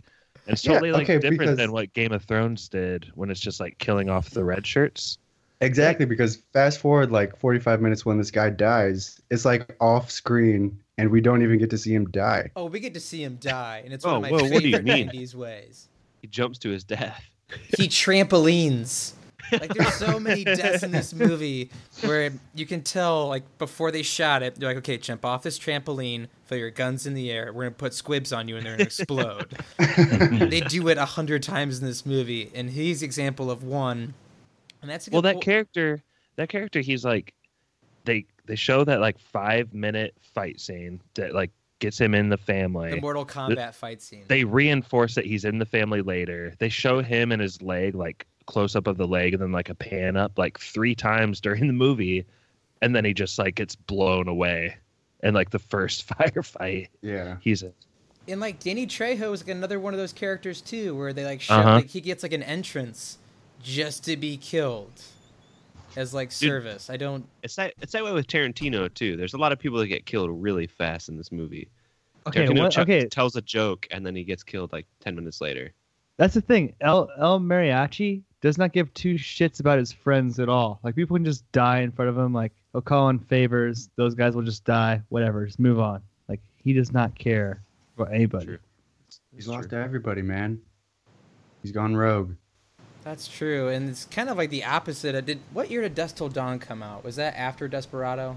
[0.46, 3.30] And it's Yeah, totally like okay, different because- than what Game of Thrones did when
[3.30, 5.18] it's just like killing off the red shirts.
[5.60, 10.78] Exactly, because fast forward like 45 minutes when this guy dies, it's like off screen
[10.98, 12.50] and we don't even get to see him die.
[12.56, 14.62] Oh, we get to see him die, and it's Oh, one of my whoa, what
[14.62, 15.08] do you favorite mean?
[15.08, 15.88] 90s ways.
[16.20, 17.22] He jumps to his death.
[17.78, 19.12] He trampolines.
[19.52, 21.70] Like there's so many deaths in this movie
[22.02, 25.58] where you can tell like before they shot it, they're like, okay, jump off this
[25.58, 28.74] trampoline, throw your guns in the air, we're gonna put squibs on you and they're
[28.74, 29.56] gonna explode.
[29.78, 34.14] they do it a hundred times in this movie, and he's example of one.
[34.82, 36.02] And that's a well that po- character
[36.36, 37.34] that character he's like
[38.04, 42.36] they they show that like five minute fight scene that like gets him in the
[42.38, 44.24] family the Mortal Kombat fight scene.
[44.28, 48.26] they reinforce that he's in the family later they show him and his leg like
[48.46, 51.66] close up of the leg and then like a pan up like three times during
[51.66, 52.24] the movie
[52.82, 54.76] and then he just like gets blown away
[55.22, 57.36] and like the first firefight Yeah.
[57.40, 57.72] he's in
[58.28, 61.40] And like Danny Trejo is like another one of those characters too, where they like
[61.40, 61.74] show Uh-huh.
[61.76, 63.18] like he gets like an entrance
[63.62, 64.92] just to be killed
[65.96, 66.90] as like service.
[66.90, 67.26] I don't.
[67.42, 69.16] It's that it's that way with Tarantino too.
[69.16, 71.68] There's a lot of people that get killed really fast in this movie.
[72.26, 75.14] Okay, Tarantino what, ch- okay, tells a joke and then he gets killed like ten
[75.16, 75.72] minutes later.
[76.18, 76.74] that's the thing.
[76.82, 80.80] El El Mariachi does not give two shits about his friends at all.
[80.82, 82.32] Like people can just die in front of him.
[82.32, 83.88] Like he'll call in favors.
[83.96, 85.02] Those guys will just die.
[85.08, 85.46] Whatever.
[85.46, 86.02] Just move on.
[86.28, 87.62] Like he does not care
[87.96, 88.46] about anybody.
[88.46, 88.58] True.
[89.34, 90.60] He's lost to everybody, man.
[91.62, 92.34] He's gone rogue.
[93.04, 95.14] That's true, and it's kind of like the opposite.
[95.14, 95.38] I did.
[95.52, 97.04] What year did Dusk Till Dawn come out?
[97.04, 98.36] Was that after Desperado?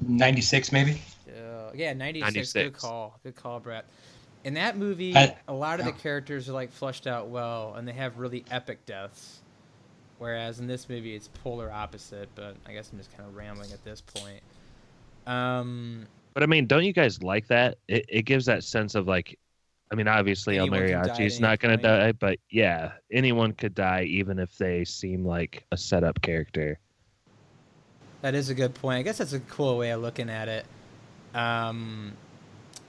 [0.00, 1.02] Ninety six maybe.
[1.28, 2.52] Uh, yeah, 96.
[2.52, 3.18] Good call.
[3.22, 3.84] Good call, Brett.
[4.44, 7.88] In that movie, I- a lot of the characters are like flushed out well, and
[7.88, 9.40] they have really epic deaths.
[10.18, 12.28] Whereas in this movie, it's polar opposite.
[12.34, 14.42] But I guess I'm just kind of rambling at this point.
[15.26, 17.78] Um, But I mean, don't you guys like that?
[17.88, 19.38] It, it gives that sense of like
[19.90, 22.92] I mean, obviously El Anyone can die at Mariachi's not going to die, but yeah,
[23.12, 26.78] anyone could die even if they seem like a setup character.
[28.22, 28.98] That is a good point.
[28.98, 30.66] I guess that's a cool way of looking at it.
[31.34, 32.14] Um,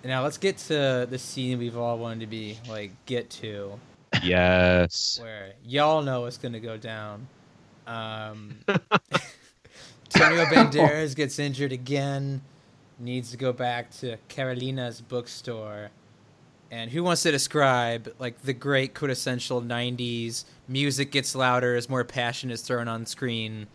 [0.08, 3.80] now let's get to the scene we've all wanted to be like get to,
[4.24, 5.20] Yes.
[5.22, 7.28] where y'all know what's gonna go down.
[7.88, 8.58] Um,
[10.15, 12.41] Antonio Banderas gets injured again,
[13.00, 15.89] needs to go back to Carolina's bookstore.
[16.72, 22.04] And who wants to describe like the great quintessential '90s music gets louder as more
[22.04, 23.68] passion is thrown on screen?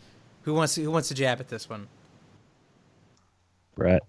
[0.42, 1.88] Who wants to, who wants to jab at this one?
[3.76, 4.02] Brett.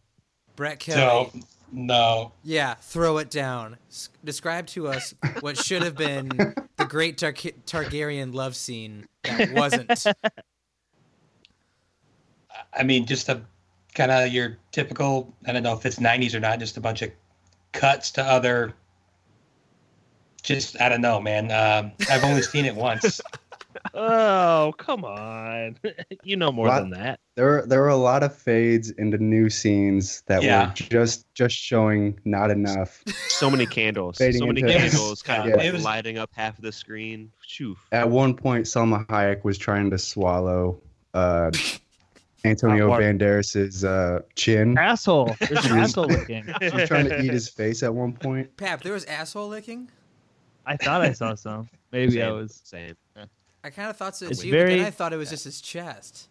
[0.55, 1.29] Brett Kelly.
[1.33, 1.39] So
[1.71, 3.77] no, Yeah, throw it down.
[3.89, 6.29] S- describe to us what should have been
[6.77, 10.05] the great Tar- Targaryen love scene that wasn't.
[12.73, 13.41] I mean just a
[13.93, 15.33] kind of your typical.
[15.47, 16.59] I don't know if it's '90s or not.
[16.59, 17.11] Just a bunch of
[17.71, 18.73] cuts to other.
[20.43, 21.51] Just I don't know, man.
[21.51, 23.21] Um, I've only seen it once.
[23.93, 25.77] Oh, come on.
[26.23, 26.79] you know more What?
[26.79, 27.19] than that.
[27.35, 30.67] There were there were a lot of fades into new scenes that Yeah.
[30.67, 33.03] were just just showing not enough.
[33.27, 34.17] So many candles.
[34.17, 35.55] So many into- candles kind Yeah.
[35.55, 37.31] of like was- lighting up half of the screen.
[37.47, 37.75] Phew.
[37.91, 40.81] At one point, Salma Hayek was trying to swallow
[41.13, 41.51] uh,
[42.45, 42.89] Antonio.
[42.89, 44.77] Banderas's uh, chin.
[44.77, 45.35] Asshole.
[45.39, 46.45] There's an asshole looking.
[46.61, 48.55] She was trying to eat his face at one point.
[48.57, 49.89] Pap, there was asshole licking.
[50.65, 51.69] I thought I saw some.
[51.91, 52.61] Maybe I was.
[52.63, 52.95] Same.
[53.63, 55.61] I kind of thought so It's too, but then I thought it was just his
[55.61, 56.29] chest.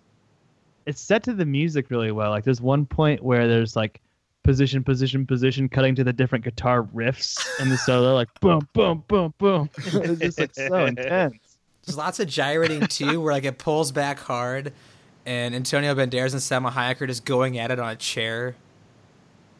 [0.86, 2.30] It's set to the music really well.
[2.30, 4.00] Like there's one point where there's like
[4.42, 9.04] position, position, position, cutting to the different guitar riffs in the solo, like boom, boom,
[9.06, 9.70] boom, boom.
[9.76, 11.36] it's just like so intense.
[11.86, 14.72] There's lots of gyrating too, where like it pulls back hard,
[15.24, 18.56] and Antonio Banderas and Salma Hayek are just going at it on a chair.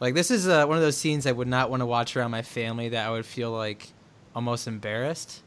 [0.00, 2.30] Like this is uh, one of those scenes I would not want to watch around
[2.30, 2.88] my family.
[2.88, 3.88] That I would feel like
[4.34, 5.42] almost embarrassed.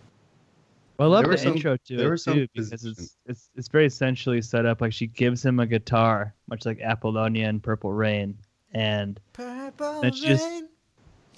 [0.97, 3.49] Well, I love There were the some- intro to there it too because it's it's
[3.56, 7.60] it's very essentially set up like she gives him a guitar, much like Apollonia in
[7.60, 8.38] Purple Rain,
[8.73, 10.67] and Purple That's just- rain.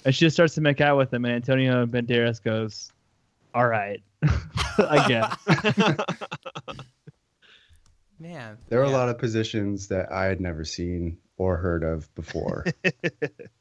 [0.04, 2.92] and she just starts to make out with him, and Antonio Banderas goes,
[3.54, 4.02] "All right,
[4.78, 6.76] I guess."
[8.18, 8.92] Man, There were yeah.
[8.92, 12.94] a lot of positions that I had never seen or heard of before, and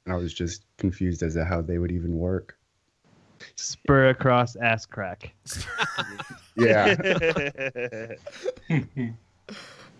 [0.07, 2.57] I was just confused as to how they would even work.
[3.55, 5.33] Spur across ass crack.
[6.57, 6.95] Yeah,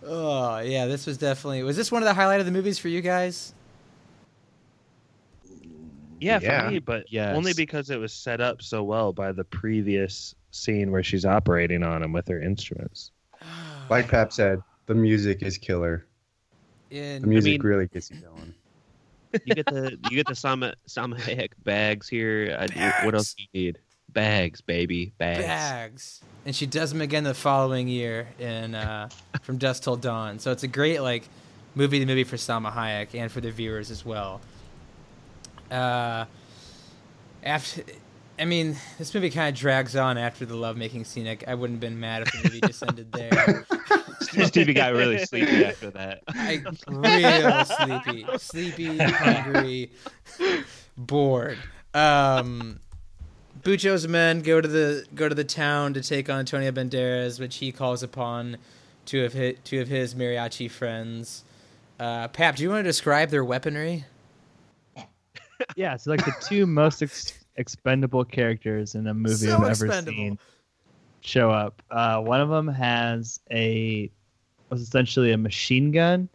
[0.02, 1.62] Oh yeah, this was definitely.
[1.62, 3.52] Was this one of the highlight of the movies for you guys?
[6.18, 6.64] Yeah, Yeah.
[6.64, 7.36] for me, but Yes.
[7.36, 11.82] only because it was set up so well by the previous scene where she's operating
[11.82, 13.10] on him with her instruments.
[13.90, 16.06] like Pap said, the music is killer.
[16.90, 18.54] In The music mean- really gets you going.
[19.44, 22.56] You get the you get the Sama Sama Hayek bags here.
[22.58, 23.78] I, what else do you need?
[24.12, 25.44] Bags, baby, bags.
[25.44, 26.20] bags.
[26.46, 29.08] And she does them again the following year in uh,
[29.42, 30.38] From Dusk Till Dawn.
[30.38, 31.28] So it's a great like
[31.74, 34.40] movie to movie for Salma Hayek and for the viewers as well.
[35.70, 36.24] Uh,
[37.42, 37.82] after,
[38.38, 41.28] I mean, this movie kind of drags on after the lovemaking scene.
[41.28, 43.66] I, I wouldn't have been mad if the movie just ended there.
[44.46, 46.22] Stevie got really sleepy after that.
[46.28, 49.90] I real sleepy, sleepy, hungry,
[50.96, 51.58] bored.
[51.94, 52.80] Um,
[53.62, 57.56] Bucho's men go to the go to the town to take on Antonio Banderas, which
[57.56, 58.58] he calls upon
[59.04, 61.44] two of his two of his mariachi friends.
[61.98, 64.04] Uh, Pap, do you want to describe their weaponry?
[65.74, 69.86] Yeah, so like the two most ex- expendable characters in a movie So I've ever
[69.86, 70.12] expendable.
[70.12, 70.38] seen
[71.26, 71.82] show up.
[71.90, 74.10] Uh, one of them has a
[74.70, 76.28] was essentially a machine gun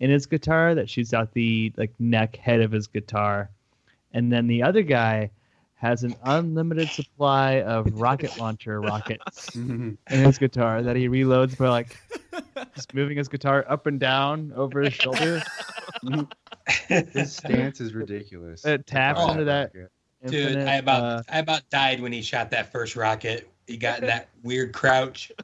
[0.00, 3.50] in his guitar that shoots out the like neck head of his guitar,
[4.12, 5.30] and then the other guy
[5.76, 11.68] has an unlimited supply of rocket launcher rockets in his guitar that he reloads by
[11.68, 11.96] like
[12.74, 15.42] just moving his guitar up and down over his shoulder.
[16.88, 18.64] His stance is ridiculous.
[18.64, 19.30] It taps Oh.
[19.32, 19.88] into that Dude,
[20.22, 23.50] infinite, I about uh, I about died when he shot that first rocket.
[23.66, 25.30] He got in that weird crouch.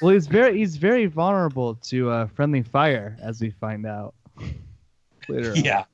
[0.00, 4.14] Well, he's very he's very vulnerable to uh, friendly fire, as we find out
[5.28, 5.50] later.
[5.50, 5.56] on.
[5.56, 5.84] Yeah.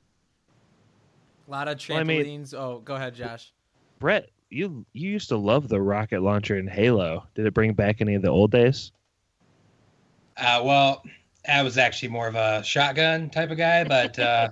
[1.47, 2.53] A lot of Well, I mean- trampolines.
[2.53, 3.51] oh, go ahead, Josh.
[3.97, 7.25] Brett, you you used to love the rocket launcher in Halo.
[7.33, 8.91] Did it bring back any of the old days?
[10.37, 11.01] Uh, well,
[11.49, 14.49] I was actually more of a shotgun type of guy, but uh,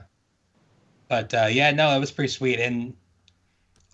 [1.10, 2.60] but uh, yeah, no, it was pretty sweet.
[2.60, 2.96] And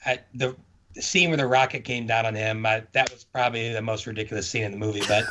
[0.06, 0.56] I, the,
[0.94, 4.06] the scene where the rocket came down on him, I, that was probably the most
[4.08, 5.02] ridiculous scene in the movie.
[5.08, 5.26] But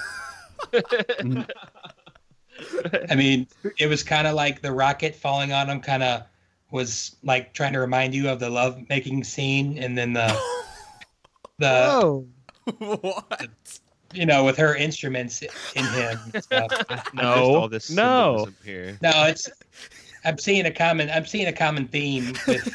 [3.10, 3.46] I mean,
[3.78, 6.22] it was kind of like the rocket falling on him, kind of
[6.70, 10.28] was like trying to remind you of the love making scene, and then the
[11.58, 12.26] the Oh,
[12.78, 13.48] what?
[14.12, 16.18] you know with her instruments in him.
[16.34, 16.70] And stuff.
[16.90, 18.48] I missed No, all this no.
[18.64, 18.98] here.
[19.02, 19.48] No, it's
[20.24, 22.72] I'm seeing a common I'm seeing a common theme with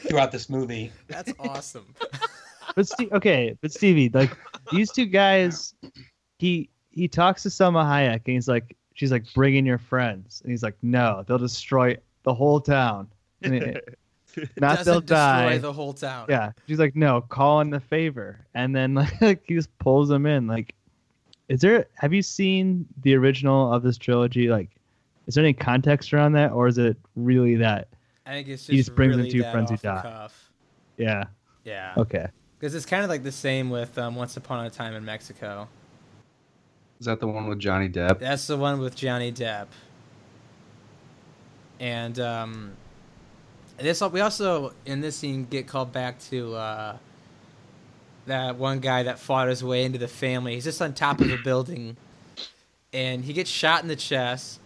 [0.00, 0.92] throughout this movie.
[1.08, 1.94] That's awesome.
[2.76, 4.36] but Steve, okay, but Stevie, like
[4.72, 5.74] these two guys,
[6.38, 10.40] he he talks to Salma Hayek and he's like, she's like, bring in your friends,
[10.42, 13.08] and he's like, no, they'll destroy the whole town.
[13.42, 13.98] And it-
[14.60, 15.58] not they'll destroy die.
[15.58, 16.26] the whole town.
[16.28, 20.26] Yeah, she's like, no, call in the favor, and then like he just pulls them
[20.26, 20.46] in.
[20.46, 20.74] Like,
[21.48, 21.86] is there?
[21.94, 24.48] Have you seen the original of this trilogy?
[24.48, 24.70] Like,
[25.26, 27.88] is there any context around that, or is it really that?
[28.26, 29.88] I think it's just He just brings in really two that friends who off the
[29.88, 30.02] die.
[30.02, 30.50] cuff.
[30.96, 31.24] Yeah.
[31.64, 31.94] Yeah.
[31.96, 32.26] Okay.
[32.58, 35.68] Because it's kind of like the same with um, Once Upon a Time in Mexico.
[37.00, 38.18] Is that the one with Johnny Depp?
[38.18, 39.68] That's the one with Johnny Depp.
[41.80, 42.72] And um,
[43.78, 46.96] this we also in this scene get called back to uh,
[48.26, 50.54] that one guy that fought his way into the family.
[50.54, 51.96] He's just on top of a building,
[52.92, 54.59] and he gets shot in the chest.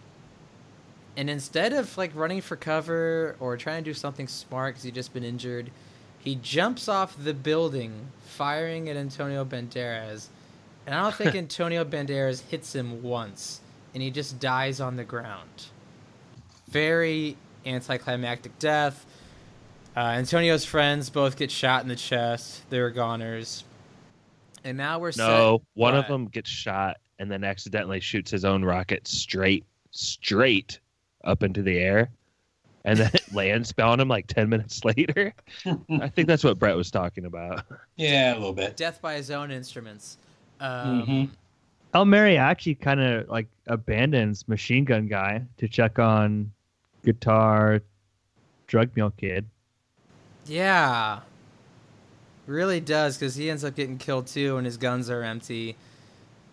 [1.17, 4.95] And instead of like running for cover or trying to do something smart because he'd
[4.95, 5.71] just been injured,
[6.19, 7.93] he jumps off the building,
[8.25, 10.27] firing at Antonio Banderas.
[10.85, 13.61] And I don't think Antonio Banderas hits him once,
[13.93, 15.67] and he just dies on the ground.
[16.69, 19.05] Very anticlimactic death.
[19.95, 22.69] Uh, Antonio's friends both get shot in the chest.
[22.69, 23.63] They're goners.
[24.65, 25.67] And now we're No, set.
[25.75, 30.79] one of them gets shot and then accidentally shoots his own rocket straight, straight
[31.25, 32.09] up into the air,
[32.85, 35.33] and then it lands on him like ten minutes later.
[35.89, 37.63] I think that's what Brett was talking about.
[37.97, 38.77] Yeah, a little bit.
[38.77, 40.17] Death by his own instruments.
[40.59, 41.29] Um, Mhm.
[41.93, 46.51] El Mariachi kind of like abandons Machine Gun Guy to check on
[47.05, 47.81] Guitar
[48.67, 49.45] Drug Mule Kid.
[50.45, 51.21] Yeah.
[52.47, 55.75] Really does, because he ends up getting killed too, and his guns are empty.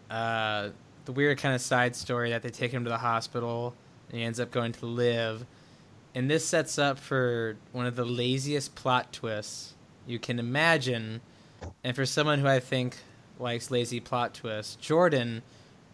[0.09, 0.71] Uh,
[1.05, 3.75] the weird kind of side story that they take him to the hospital,
[4.13, 5.45] and he ends up going to live.
[6.15, 9.75] And this sets up for one of the laziest plot twists
[10.07, 11.21] you can imagine.
[11.83, 12.97] And for someone who I think
[13.39, 15.43] likes lazy plot twists, Jordan,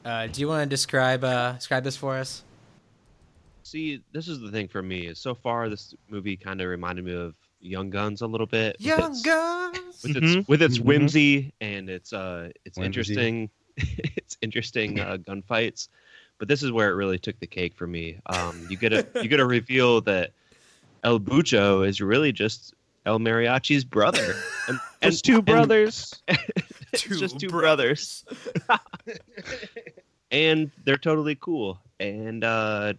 [0.04, 2.42] uh, do you want to describe uh, describe this for us?
[3.62, 5.06] See, this is the thing for me.
[5.06, 8.76] Is so far this movie kind of reminded me of Young Guns a little bit.
[8.78, 10.02] with Young its- Guns.
[10.02, 10.38] with Mhm.
[10.40, 10.84] its with its Mhm.
[10.84, 12.86] whimsy and its uh its Whimsy.
[12.86, 15.88] interesting it's interesting uh, gunfights.
[16.38, 18.18] But this is where it really took the cake for me.
[18.26, 20.30] Um, you get a you get a reveal that
[21.04, 22.74] El Bucho is really just
[23.06, 24.34] El Mariachi's brother,
[24.68, 26.22] and, and Just two and- brothers.
[26.92, 28.24] it's just two brothers,
[30.30, 31.78] and they're totally cool.
[32.00, 32.94] And uh,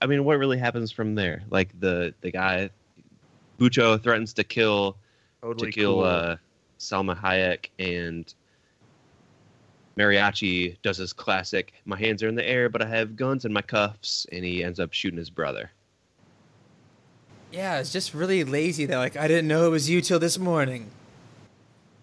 [0.00, 1.42] I mean, what really happens from there?
[1.50, 2.70] Like the the guy,
[3.58, 4.96] Bucho threatens to kill
[5.42, 6.04] Totally to kill cool.
[6.04, 6.36] uh,
[6.78, 8.32] Salma Hayek and
[10.00, 13.52] Mariachi does his classic my hands are in the air but I have guns in
[13.52, 15.70] my cuffs and he ends up shooting his brother.
[17.52, 18.86] Yeah, it's just really lazy.
[18.86, 20.88] That like I didn't know it was you till this morning.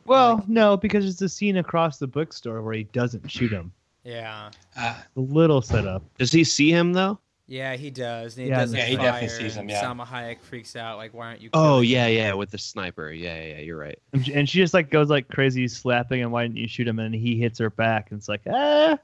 [0.05, 3.71] Well, no, because it's a scene across the bookstore where he doesn't shoot him.
[4.03, 6.01] Yeah, Uh, A little setup.
[6.17, 7.19] Does he see him though?
[7.47, 8.37] Yeah, he does.
[8.37, 9.83] And he Yeah, doesn't yeah, he fire, definitely sees him, yeah.
[9.83, 10.97] Salma Hayek freaks out.
[10.97, 11.49] Like, why aren't you?
[11.53, 12.13] Oh yeah, him?
[12.17, 13.11] yeah, with the sniper.
[13.11, 13.97] Yeah, yeah, yeah, you're right.
[14.13, 16.87] And she, and she just like goes like crazy slapping and why didn't you shoot
[16.87, 16.99] him?
[16.99, 18.97] And he hits her back and it's like, ah,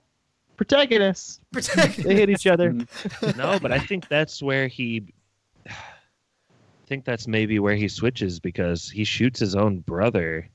[0.57, 1.39] protagonists.
[1.51, 2.03] Protect.
[2.03, 2.75] They hit each other.
[3.37, 5.13] no, but I think that's where he.
[5.67, 5.73] I
[6.87, 10.49] think that's maybe where he switches because he shoots his own brother,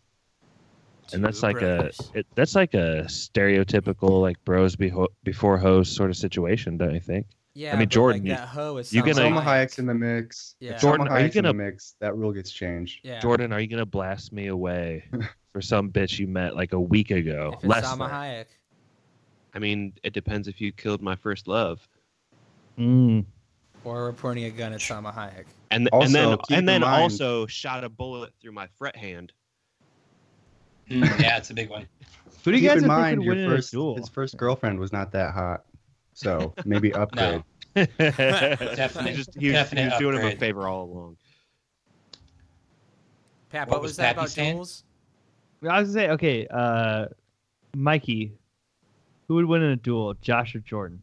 [1.12, 2.10] and that's like brothers.
[2.12, 6.94] a it, that's like a stereotypical like bros beho- before hoes sort of situation, don't
[6.94, 7.26] you think?
[7.58, 9.86] Yeah, I mean, Jordan, Like, you- that hoe is you Salma gonna- Salma Hayek's in
[9.86, 10.54] the mix.
[10.60, 10.74] Yeah.
[10.76, 11.96] If Jordan, Salma are you gonna- the mix?
[11.98, 13.00] That rule gets changed.
[13.02, 13.18] Yeah.
[13.18, 15.04] Jordan, are you gonna blast me away
[15.52, 17.50] for some bitch you met like a week ago?
[17.54, 18.10] If it's Less Salma than.
[18.10, 18.44] Hayek.
[19.54, 21.86] I mean, it depends if you killed my first love.
[22.78, 23.24] Mm.
[23.82, 25.46] Or we're pointing a gun at Salma Hayek.
[25.72, 29.32] And Also, and then and then mind- also shot a bullet through my fret hand.
[30.88, 31.88] mm, yeah, it's a big one.
[32.44, 34.36] Who do you Keep guys in think mind, your win in a first his first
[34.36, 35.64] girlfriend was not that hot,
[36.18, 37.44] so maybe upgrade.
[37.74, 41.16] Definite, He just he, was- he definite was doing him a favor all along.
[43.50, 44.54] Pat, What what, was was that Pappy about saying?
[44.56, 44.84] duels?
[45.62, 47.06] I was gonna say, okay, uh,
[47.76, 48.32] Mikey,
[49.28, 51.00] who would win in a duel, Josh or Jordan?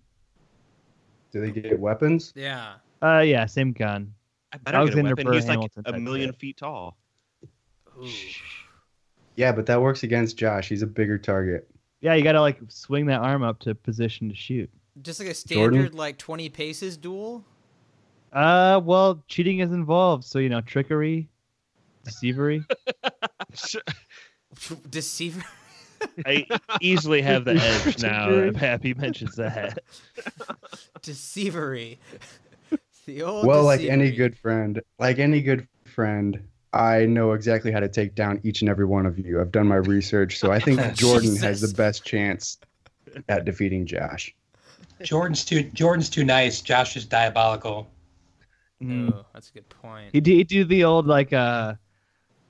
[1.31, 2.33] Do they get weapons?
[2.35, 2.73] Yeah.
[3.01, 4.13] Uh, yeah, same gun.
[4.53, 5.25] I better get a Alexander weapon.
[5.25, 6.39] Burr He's like a million shit.
[6.39, 6.97] feet tall.
[8.01, 8.07] Ooh.
[9.35, 10.69] Yeah, but that works against Josh.
[10.69, 11.69] He's a bigger target.
[12.01, 14.69] Yeah, you gotta like swing that arm up to position to shoot.
[15.01, 15.79] Just like a Jordan?
[15.79, 17.43] standard like 20 paces duel?
[18.31, 21.29] Uh, well, cheating is involved, so you know, trickery,
[22.05, 22.65] deceivery.
[24.89, 25.43] Deceiver.
[26.25, 26.45] I
[26.81, 29.79] easily have the edge now if Happy mentions that.
[31.01, 31.97] Deceivery.
[33.05, 36.39] the old Well, like any good friend, like any good friend,
[36.73, 39.39] I know exactly how to take down each and every one of you.
[39.39, 42.57] I've done my research, so I think Jordan has the best chance
[43.29, 44.35] at defeating Josh.
[45.03, 46.61] Jordan's too Jordan's too nice.
[46.61, 47.89] Josh is diabolical.
[48.81, 49.13] Mm.
[49.13, 50.09] Oh, that's a good point.
[50.13, 51.75] He do, he do the old like uh,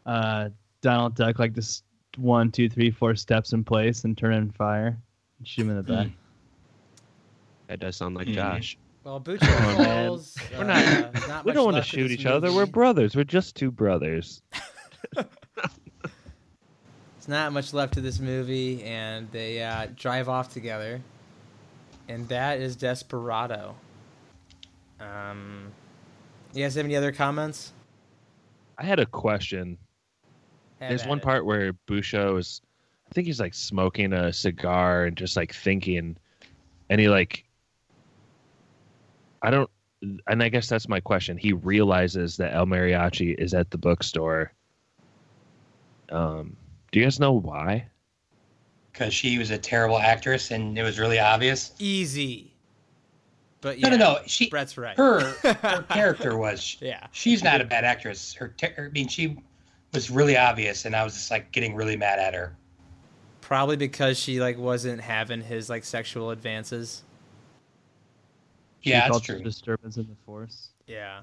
[0.05, 0.49] uh,
[0.81, 1.83] Donald Duck, like this
[2.17, 4.97] one, two, three, four steps in place and turn in fire,
[5.37, 6.07] and shoot him in the back.
[7.67, 8.33] That does sound like Mhm.
[8.35, 8.77] Josh.
[9.03, 10.07] Well, Bucci on, man.
[10.07, 10.35] Falls.
[10.51, 12.51] We're uh, not- there's not We don't want to shoot this each other.
[12.51, 13.15] We're brothers.
[13.15, 14.41] We're just two brothers.
[17.17, 21.01] It's not much left to this movie, and they uh, drive off together,
[22.07, 23.75] and that is Desperado.
[24.99, 25.71] Um,
[26.53, 27.73] you guys have any other comments?
[28.77, 29.77] I had a question.
[30.79, 31.23] Have There's one it.
[31.23, 32.61] part where Bucho is,
[33.09, 36.17] I think he's like smoking a cigar and just like thinking,
[36.89, 37.45] and he like,
[39.41, 39.69] I don't,
[40.27, 41.37] and I guess that's my question.
[41.37, 44.51] He realizes that El Mariachi is at the bookstore.
[46.09, 46.55] Um,
[46.91, 47.87] do you guys know why?
[48.97, 51.73] Because she was a terrible actress and it was really obvious.
[51.79, 52.53] easy.
[53.59, 54.13] But No, yeah, no, no.
[54.13, 54.19] no.
[54.25, 54.95] She, Brett's right.
[54.95, 56.77] her, her character was.
[56.79, 57.07] yeah.
[57.11, 58.33] She's not a bad actress.
[58.33, 59.37] Her, te- I mean, she
[59.93, 62.55] was really obvious, and I was just like getting really mad at her.
[63.41, 67.03] Probably because she like wasn't having his like sexual advances.
[68.81, 69.41] She Yeah, that's true.
[69.41, 70.69] Disturbance in the force.
[70.87, 71.21] Yeah.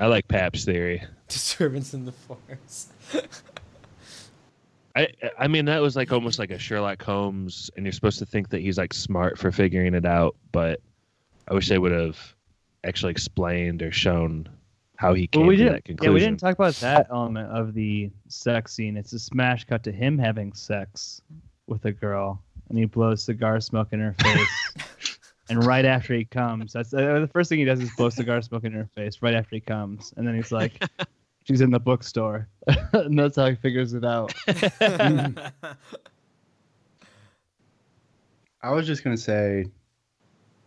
[0.00, 1.02] I like Pap's theory.
[1.28, 2.88] Disturbance in the force.
[4.96, 8.26] I I mean that was like almost like a Sherlock Holmes, and you're supposed to
[8.26, 10.80] think that he's like smart for figuring it out, but
[11.48, 12.18] I wish they would have
[12.84, 14.48] actually explained or shown
[14.96, 15.84] how he came Well, we to didn't.
[15.86, 18.96] that Yeah, we didn't talk about that element of the sex scene.
[18.96, 21.20] It's a smash cut to him having sex
[21.66, 25.18] with a girl, and he blows cigar smoke in her face.
[25.50, 28.40] and right after he comes, that's uh, the first thing he does is blow cigar
[28.40, 30.82] smoke in her face right after he comes, and then he's like,
[31.46, 32.48] "She's in the bookstore,"
[32.92, 34.34] and that's how he figures it out.
[38.62, 39.66] I was just gonna say,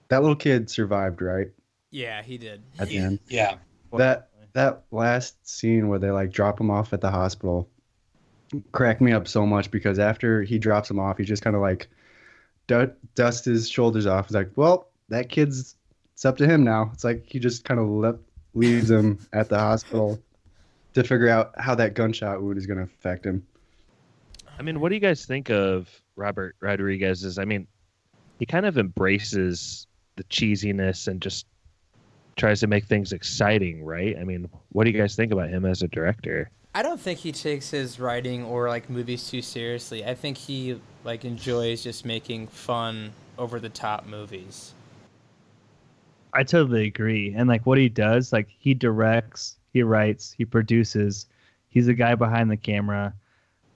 [0.07, 1.47] that little kid survived, right?
[1.91, 2.61] yeah, he did.
[2.77, 3.57] At the end, Yeah,
[3.93, 7.69] that that last scene where they like drop him off at the hospital
[8.71, 11.61] cracked me up so much because after he drops him off, he just kind of
[11.61, 11.87] like
[12.67, 14.27] du- dust his shoulders off.
[14.27, 15.75] He's like, "Well, that kid's
[16.13, 18.19] it's up to him now." It's like he just kind of le-
[18.53, 20.19] leaves him at the hospital
[20.93, 23.45] to figure out how that gunshot wound is going to affect him.
[24.57, 27.37] I mean, what do you guys think of Robert Rodriguez's?
[27.37, 27.67] I mean,
[28.39, 31.45] he kind of embraces the cheesiness and just
[32.35, 34.17] tries to make things exciting, right?
[34.17, 36.49] I mean, what do you guys think about him as a director?
[36.73, 40.05] I don't think he takes his writing or like movies too seriously.
[40.05, 44.73] I think he like enjoys just making fun over the top movies.
[46.33, 47.33] I totally agree.
[47.35, 51.27] And like what he does, like he directs, he writes, he produces.
[51.69, 53.13] He's the guy behind the camera.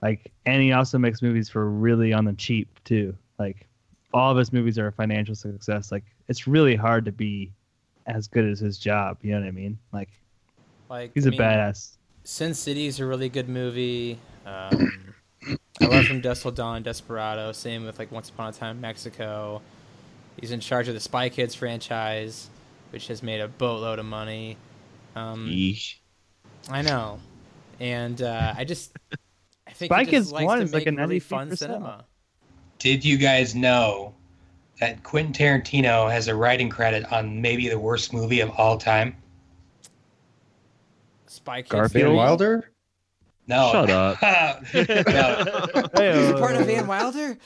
[0.02, 3.16] Like and he also makes movies for really on the cheap too.
[3.38, 3.66] Like
[4.12, 5.90] all of his movies are a financial success.
[5.90, 7.52] Like it's really hard to be
[8.06, 9.78] as good as his job, you know what I mean?
[9.92, 10.10] Like
[10.88, 11.96] Like he's I a mean, badass.
[12.24, 14.18] Sin City is a really good movie.
[14.46, 15.14] Um,
[15.80, 17.52] I love From Dusk Till Dawn, Desperado.
[17.52, 19.62] Same with like Once Upon a Time in Mexico.
[20.40, 22.48] He's in charge of the Spy Kids franchise,
[22.90, 24.56] which has made a boatload of money.
[25.14, 25.96] Um, Yeesh.
[26.70, 27.18] I know,
[27.80, 28.92] and uh, I just
[29.66, 32.04] I think Spy he just Kids likes one to is like a really fun cinema.
[32.78, 34.14] Did you guys know
[34.80, 39.16] that Quentin Tarantino has a writing credit on maybe the worst movie of all time?
[41.26, 42.08] Spike Garfield?
[42.08, 42.16] Van?
[42.16, 42.70] Wilder?
[43.46, 43.70] No.
[43.72, 43.90] Shut
[44.22, 44.22] up.
[44.74, 45.88] no.
[45.96, 47.36] Hey, part of Van Wilder?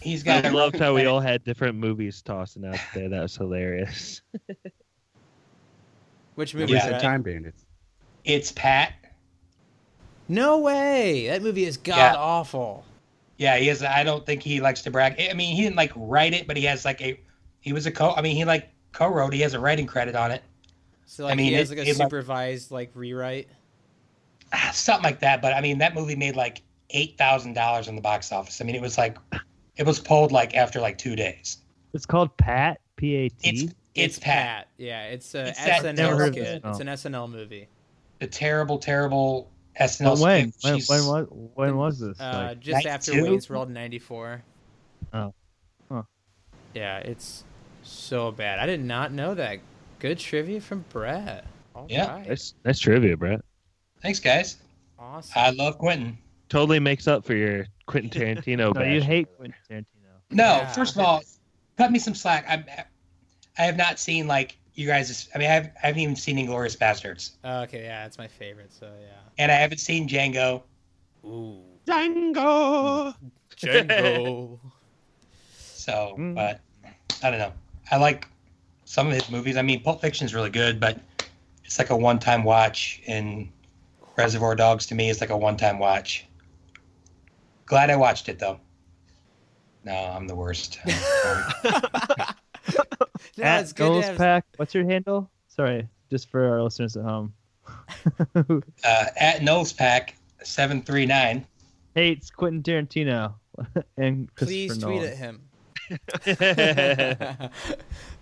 [0.00, 3.08] He's I got a loved how we all had different movies tossing out there.
[3.08, 4.22] That was hilarious.
[6.36, 6.72] Which movie?
[6.72, 6.84] Yeah.
[6.84, 7.02] the Brett?
[7.02, 7.64] Time Bandits.
[8.24, 8.92] It's Pat.
[10.28, 11.28] No way!
[11.28, 12.14] That movie is god Yeah.
[12.16, 12.84] awful.
[13.38, 13.82] Yeah, he is.
[13.82, 15.14] I don't think he likes to brag.
[15.20, 17.20] I mean, he didn't like write it, but he has like a.
[17.60, 18.12] He was a co.
[18.14, 19.32] I mean, he like co-wrote.
[19.34, 20.42] He has a writing credit on it.
[21.06, 23.48] So like mean, he has it- like a it, like- supervised like rewrite.
[24.52, 25.42] Ah, Something like that.
[25.42, 28.60] But I mean, that movie made like eight thousand dollars in the box office.
[28.60, 29.16] I mean, it was like,
[29.76, 31.58] it was pulled like after like two days.
[31.94, 33.70] It's called Pat P A It's T.
[33.98, 34.68] it's, Pat.
[34.78, 36.34] Yeah, it's a It's that- SNL Never skit.
[36.34, 36.60] this.
[36.64, 37.68] It's an SNL movie.
[38.20, 40.14] The terrible, terrible SNL.
[40.14, 40.52] But when?
[40.52, 40.88] skit.
[40.88, 42.20] When, when was when was this?
[42.20, 43.30] Uh, Like, just after 92?
[43.30, 44.42] Wayne's World '94.
[45.12, 45.34] Oh.
[45.90, 46.02] Huh.
[46.74, 47.44] Yeah, it's
[47.82, 48.58] so bad.
[48.58, 49.60] I did not know that
[49.98, 51.46] Good trivia from Brett.
[51.74, 52.10] All Yeah.
[52.16, 52.28] right.
[52.28, 53.40] Nice, nice trivia, Brett.
[54.02, 54.58] Thanks, guys.
[54.98, 55.32] Awesome.
[55.34, 56.18] I love Quentin.
[56.50, 58.74] Totally makes up for your Quentin Tarantino.
[58.74, 59.84] No, you hate Quentin Tarantino.
[60.30, 60.72] No, Yeah.
[60.72, 61.22] first of all,
[61.78, 62.44] cut me some slack.
[62.48, 62.84] I
[63.58, 65.28] I have not seen like you guys.
[65.34, 68.72] I mean, I, have, I haven't even seen Inglourious Basterds, okay, yeah, it's my favorite.
[68.72, 69.08] So yeah.
[69.38, 70.62] and I haven't seen Django.
[71.24, 71.60] Ooh.
[71.86, 73.14] Django.
[73.56, 74.58] Django.
[75.58, 76.34] So, Mm.
[76.34, 76.60] but
[77.22, 77.52] I don't know.
[77.90, 78.28] I like
[78.84, 79.56] some of his movies.
[79.56, 80.98] I mean, Pulp Fiction's really good, but
[81.64, 83.00] it's like a one-time watch.
[83.06, 83.50] And
[84.16, 86.26] Reservoir Dogs to me is like a one-time watch.
[87.66, 88.60] Glad I watched it though.
[89.84, 90.78] No, I'm the worst.
[90.84, 90.90] I'm
[91.62, 91.80] sorry.
[93.36, 93.88] no, At it's good.
[93.88, 95.30] to Nose have- Pack, what's your handle?
[95.48, 97.32] Sorry, just for our listeners at home.
[98.34, 98.60] uh,
[99.16, 101.46] at Nose Pack seven three nine.
[101.94, 103.34] Hates Quentin Tarantino
[103.96, 105.08] and Please tweet Nolan.
[105.08, 105.40] at him.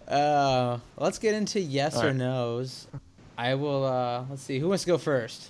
[0.08, 2.16] uh, let's get into yes All or right.
[2.16, 2.86] no's.
[3.36, 3.84] I will.
[3.84, 4.58] Uh, let's see.
[4.60, 5.48] Who wants to go first?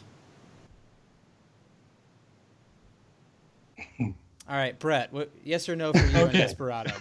[4.01, 5.13] All right, Brett.
[5.13, 6.39] What, yes or no for you on Okay.
[6.39, 6.93] Desperado?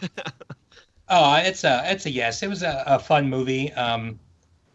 [1.10, 2.44] Oh, it's a it's a yes.
[2.44, 3.72] It was a, a fun movie.
[3.74, 4.20] Um,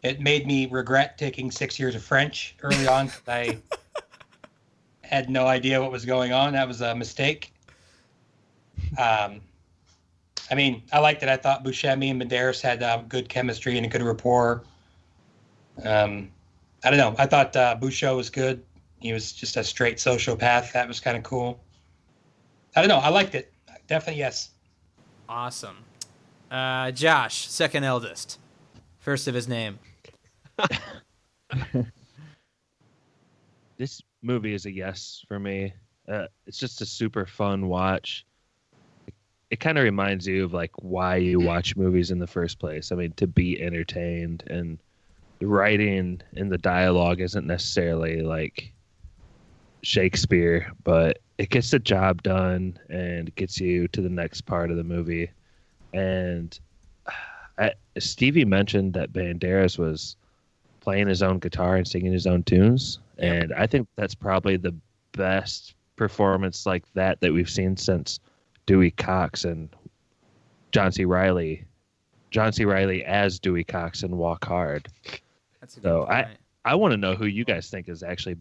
[0.02, 3.10] it made me regret taking six years of French early on.
[3.26, 3.58] I
[5.02, 6.52] had no idea what was going on.
[6.52, 7.52] That was a mistake.
[8.96, 9.40] Um,
[10.50, 11.28] I mean, I liked it.
[11.28, 14.62] I thought Buscemi and Medeiros had uh, good chemistry and a good rapport.
[15.84, 16.30] Um,
[16.84, 17.14] I don't know.
[17.18, 18.62] I thought uh, Bucho was good.
[19.00, 20.72] He was just a straight sociopath.
[20.72, 21.60] That was kind of cool.
[22.74, 22.98] I don't know.
[22.98, 23.52] I liked it.
[23.86, 24.50] Definitely yes.
[25.28, 25.76] awesome.
[26.50, 28.38] Uh, Josh, second eldest,
[28.98, 29.78] first of his name.
[33.76, 35.74] this movie is a yes for me.
[36.08, 38.24] Uh, it's just a super fun watch.
[39.06, 39.14] It,
[39.50, 42.92] it kind of reminds you of like why you watch movies in the first place.
[42.92, 44.78] I mean, to be entertained, and
[45.40, 48.72] the writing and the dialogue isn't necessarily like
[49.82, 54.76] Shakespeare, but it gets the job done and gets you to the next part of
[54.76, 55.30] the movie.
[55.92, 56.58] And
[57.06, 57.10] uh,
[57.58, 60.16] I, Stevie mentioned that Banderas was
[60.80, 62.98] playing his own guitar and singing his own tunes.
[63.18, 63.42] Yep.
[63.42, 64.74] And I think that's probably the
[65.12, 68.20] best performance like that that we've seen since
[68.66, 69.68] Dewey Cox and
[70.72, 71.04] John C.
[71.04, 71.64] Reilly.
[72.30, 72.64] John C.
[72.64, 74.86] Reilly as Dewey Cox in Walk Hard.
[75.60, 78.36] That's a So, good I- I want to know who you guys think is actually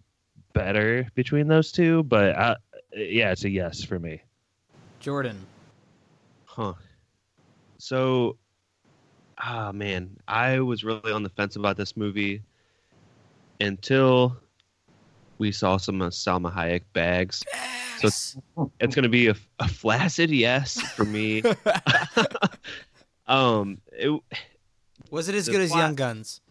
[0.52, 2.56] better between those two, but I,
[2.94, 4.22] yeah, it's a yes for me.
[5.00, 5.38] Jordan.
[6.46, 6.74] Huh.
[7.78, 8.38] So,
[9.38, 12.42] ah, man, I was really on the fence about this movie
[13.62, 14.38] until
[15.38, 17.44] we saw some of Salma Hayek bags.
[18.00, 18.38] So it's,
[18.80, 21.44] it's going to be a, a flaccid yes for me.
[23.28, 24.22] um, it,
[25.10, 26.42] Was it as The good as plot- Young Guns?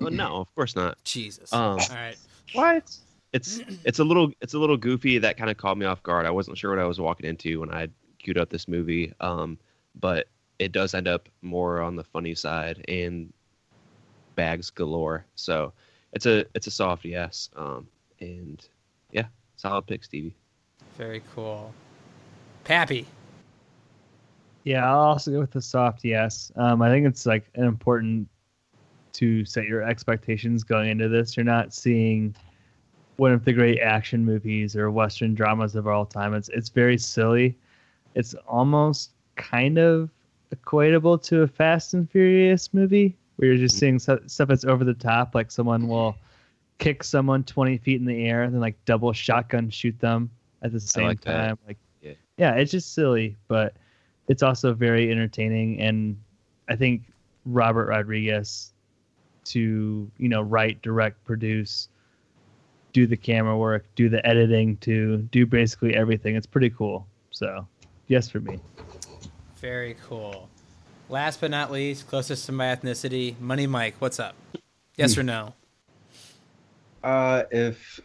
[0.00, 1.02] well, no, of course not.
[1.04, 1.52] Jesus.
[1.52, 2.16] Um, All right.
[2.52, 2.96] What?
[3.32, 6.24] it's it's a little it's a little goofy that kind of caught me off guard.
[6.24, 7.88] I wasn't sure what I was walking into when I
[8.20, 9.12] queued up this movie.
[9.18, 9.58] Um,
[9.96, 10.28] but
[10.58, 13.32] it does end up more on the funny side and
[14.34, 15.24] bags galore.
[15.34, 15.72] So
[16.12, 17.50] it's a it's a soft yes.
[17.56, 17.88] Um,
[18.20, 18.66] and
[19.12, 19.26] yeah,
[19.56, 20.34] solid pick, Stevie.
[20.96, 21.72] Very cool.
[22.64, 23.06] Pappy.
[24.64, 26.50] Yeah, I'll also go with the soft yes.
[26.56, 28.28] Um, I think it's like an important
[29.14, 31.36] to set your expectations going into this.
[31.36, 32.34] You're not seeing
[33.16, 36.34] one of the great action movies or western dramas of all time.
[36.34, 37.56] It's it's very silly.
[38.14, 40.10] It's almost kind of
[40.54, 43.80] equatable to a Fast and Furious movie where you're just mm.
[43.80, 46.16] seeing stuff that's over the top, like someone will
[46.78, 50.30] kick someone 20 feet in the air and then like double shotgun shoot them
[50.62, 51.48] at the same like that.
[51.48, 51.58] time.
[51.66, 52.12] Like Yeah.
[52.36, 53.74] yeah, it's just silly, but
[54.28, 56.16] it's also very entertaining and
[56.68, 57.02] I think
[57.44, 58.72] Robert Rodriguez
[59.46, 61.88] to, you know, write, direct, produce,
[62.92, 66.36] do the camera work, do the editing to do basically everything.
[66.36, 67.06] It's pretty cool.
[67.30, 67.66] So,
[68.06, 68.60] yes for me.
[69.64, 70.50] Very cool.
[71.08, 73.94] Last but not least, closest to my ethnicity, Money Mike.
[73.98, 74.34] What's up?
[74.94, 75.54] Yes or no?
[77.02, 77.98] Uh, if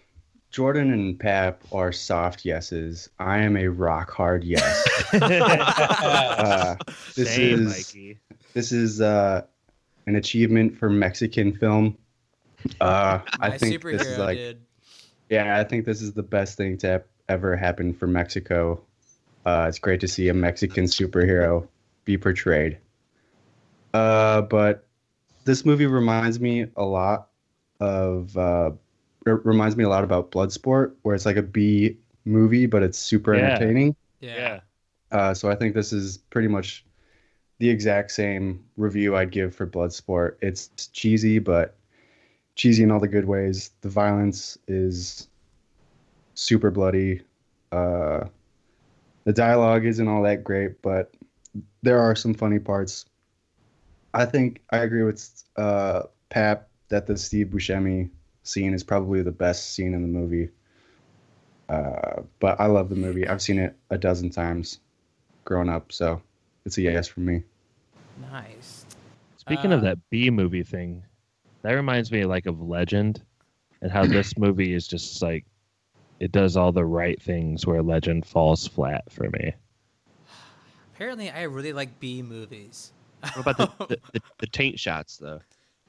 [0.52, 4.88] Jordan and Pap are soft yeses, I am a rock hard yes.
[5.22, 6.78] uh,
[7.18, 8.18] this Same, is Mikey.
[8.54, 9.42] this is uh,
[10.08, 11.98] an achievement for Mexican film.
[12.80, 14.62] Uh, I think superhero this is like did.
[15.28, 18.82] yeah, I think this is the best thing to ever happen for Mexico.
[19.50, 21.68] Uh, it's great to see a Mexican superhero
[22.06, 22.78] be portrayed.
[23.96, 24.86] Uh, but
[25.46, 27.30] this movie reminds me a lot
[27.80, 28.70] of uh,
[29.26, 33.00] it reminds me a lot about Bloodsport, where it's like a B movie, but it's
[33.00, 33.46] super Yeah.
[33.46, 33.96] entertaining.
[34.20, 34.36] Yeah.
[34.36, 34.60] Yeah.
[35.12, 36.86] Uh, so I think this is pretty much
[37.58, 40.36] the exact same review I'd give for Bloodsport.
[40.42, 41.76] It's cheesy, but
[42.54, 43.72] cheesy in all the good ways.
[43.82, 45.28] The violence is
[46.36, 47.24] super bloody.
[47.72, 48.26] Uh,
[49.30, 51.14] the dialogue isn't all that great, but
[51.84, 53.06] there are some funny parts.
[54.16, 58.10] I think I agree with uh, Pap that the Steve Buscemi
[58.42, 60.50] scene is probably the best scene in the movie.
[61.70, 63.28] Uh, but I love the movie.
[63.28, 64.80] I've seen it a dozen times
[65.46, 66.20] growing up, so
[66.66, 67.44] it's a yes for me.
[68.32, 68.88] Nice.
[69.38, 71.04] Speaking Uh, of that B movie thing,
[71.62, 73.22] that reminds me like of Legend
[73.84, 75.46] and how this movie is just like
[76.20, 79.54] it does all the right things where Legend falls flat for me.
[80.94, 82.92] Apparently, I really like B movies.
[83.34, 85.40] What about the, the, the, the taint shots though?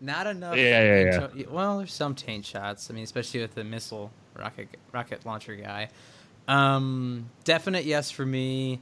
[0.00, 0.56] Not enough.
[0.56, 1.24] Yeah, yeah, yeah.
[1.30, 2.90] into- Well, there's some taint shots.
[2.90, 5.88] I mean, especially with the missile rocket rocket launcher guy.
[6.48, 8.80] Um, definite yes for me.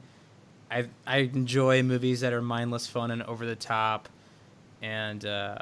[0.71, 4.07] I I enjoy movies that are mindless, fun, and over the top,
[4.81, 5.57] and uh,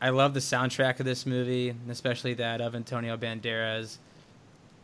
[0.00, 3.98] I love the soundtrack of this movie, especially that of Antonio Banderas.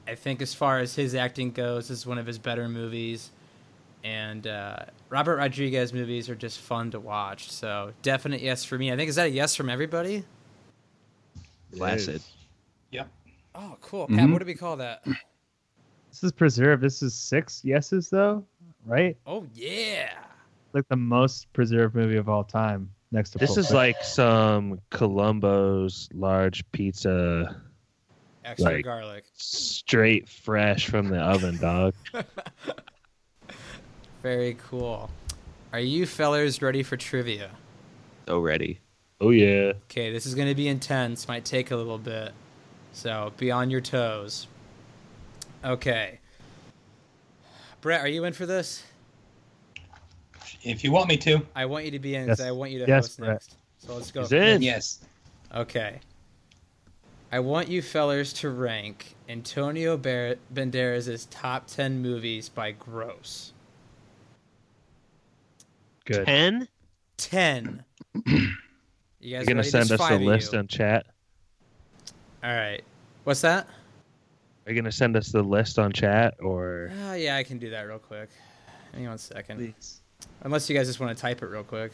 [0.07, 3.30] I think, as far as his acting goes, this is one of his better movies.
[4.05, 4.76] And uh,
[5.11, 7.50] Robert Rodriguez movies are just fun to watch.
[7.53, 8.92] So definite yes for me.
[8.92, 10.24] I think is that a yes from everybody?
[11.76, 12.22] Placid.
[12.90, 13.09] Yep.
[13.55, 14.09] Oh, cool.
[14.09, 14.16] Mhm.
[14.18, 15.05] Pat, what do we call that?
[16.11, 16.82] This is preserved.
[16.82, 18.44] This is six yeses though,
[18.84, 19.16] right?
[19.26, 20.11] Oh yeah.
[20.72, 23.76] Like the most preserved movie of all time, next to This Pulp is Fiction.
[23.76, 27.61] like some Columbo's large pizza,
[28.45, 29.24] Extra Like- garlic.
[29.36, 31.95] straight fresh from the oven, dog.
[34.22, 35.11] Very cool.
[35.72, 37.51] Are you fellers ready for trivia?
[38.28, 38.78] So ready.
[39.20, 39.72] Oh yeah.
[39.90, 41.28] Okay, this is going to be intense.
[41.28, 42.32] Might take a little bit.
[42.93, 44.47] So be on your toes.
[45.64, 46.18] Okay.
[47.80, 48.84] Brett, are you in for this?
[50.62, 52.47] If you want me to, I want you to be in because Yes.
[52.49, 53.30] I want you to Yes, host Brett.
[53.32, 53.57] next.
[53.78, 54.20] So let's go.
[54.22, 54.62] He's in.
[54.62, 55.01] yes.
[55.55, 55.99] Okay.
[57.33, 63.55] I want you fellers to rank Antonio Bar- Banderas' top 10 movies by gross.
[66.05, 66.26] good.
[66.26, 66.68] Ten?
[67.16, 67.85] 10.
[69.24, 70.59] You guys You're gonna send us a list you.
[70.59, 71.07] on chat.
[72.43, 72.83] All right.
[73.22, 73.68] What's that?
[74.66, 76.91] Are you gonna send us the list on chat or?
[77.05, 78.30] Oh, yeah, I can do that real quick.
[78.93, 79.59] Hang on one second.
[79.59, 80.01] Please.
[80.41, 81.93] Unless you guys just want to type it real quick.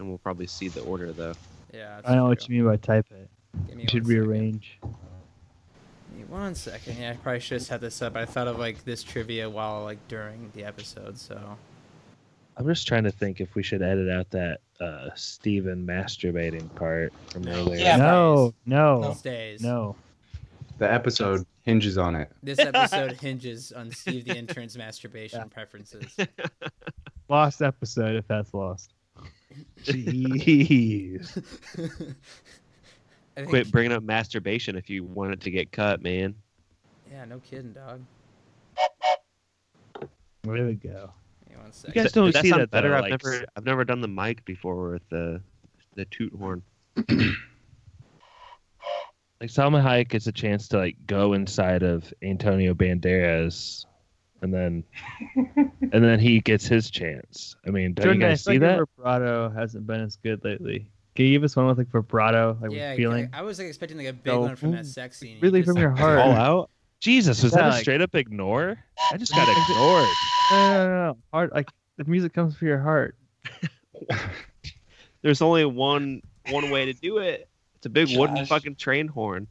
[0.00, 1.34] And we'll probably see the order though.
[1.72, 2.00] Yeah.
[2.04, 3.30] I know what you mean by type it.
[3.66, 4.28] Give me You should one second.
[4.28, 4.78] rearrange.
[4.82, 6.96] Give me one second.
[6.98, 8.16] Yeah, I probably should have set this up.
[8.16, 11.56] I thought of like this trivia while like during the episode, so.
[12.56, 17.12] I'm just trying to think if we should edit out that uh, Steven masturbating part
[17.30, 17.78] from earlier.
[17.78, 19.62] Yeah, no, no, It stays.
[19.62, 19.94] no.
[20.78, 22.30] The episode hinges on it.
[22.42, 26.16] This episode hinges on Steve the intern's masturbation preferences.
[27.28, 28.94] Lost episode if that's lost.
[29.84, 31.42] Jeez.
[33.38, 36.34] I think- Quit bringing up masturbation if you want it to get cut, man.
[37.08, 38.02] Yeah, no kidding, dog.
[40.42, 41.12] There we go.
[41.48, 42.88] Hang on one You guys don't that see sound that better.
[42.88, 45.40] though, I've like, never I've never done the mic before with the
[45.94, 46.62] the toot horn.
[46.96, 47.06] like
[49.44, 53.84] Salma Hayek gets a chance to like go inside of Antonio Banderas,
[54.42, 54.82] and then
[55.36, 57.54] and then he gets his chance.
[57.66, 58.76] I mean, don't Jordan, you guys feel see like that?
[58.76, 60.90] your vibrato hasn't been as good lately.
[61.18, 63.28] Can you give us one with like vibrato, like yeah, feeling?
[63.32, 65.34] I was like expecting like a big No, one from that sex scene.
[65.34, 66.20] You really just- from your heart.
[66.20, 66.70] All out.
[67.00, 68.78] Jesus, was Yeah, that a straight up ignore?
[69.12, 70.08] I just got ignored.
[70.52, 71.16] No, no, no, no.
[71.32, 73.16] Heart, like the music comes from your heart.
[75.22, 77.48] There's only one one way to do it.
[77.74, 79.48] It's a big wooden fucking train horn.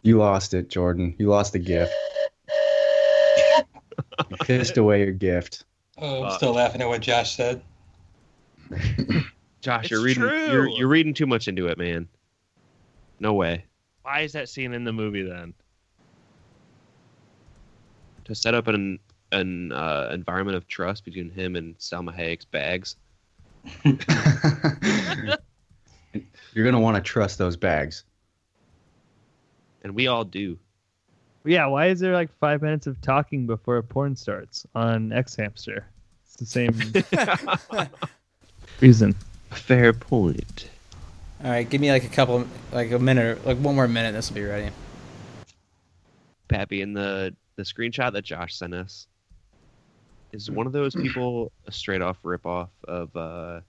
[0.00, 1.14] You lost it, Jordan.
[1.18, 1.92] You lost the gift.
[4.30, 5.64] You pissed away your gift.
[5.98, 6.38] Oh, I'm Fuck.
[6.38, 7.60] still laughing at what Josh said.
[9.62, 10.46] Josh, It's you're reading true.
[10.50, 12.08] you're you're reading too much into it, man.
[13.20, 13.64] No way.
[14.02, 15.54] Why is that scene in the movie then?
[18.24, 18.98] To set up an
[19.30, 22.96] an uh, environment of trust between him and Salma Hayek's bags.
[26.52, 28.04] You're gonna want to trust those bags.
[29.84, 30.58] And we all do.
[31.44, 35.84] Yeah, why is there like five minutes of talking before a porn starts on xHamster?
[36.26, 37.88] It's the same
[38.80, 39.14] reason.
[39.54, 40.68] Fair point.
[41.44, 44.12] All right, give me like a couple, like a minute, like one more minute.
[44.12, 44.70] This will be ready.
[46.48, 49.06] Pappy, in the the screenshot that Josh sent us,
[50.32, 53.60] is one of those people a straight off rip off of uh,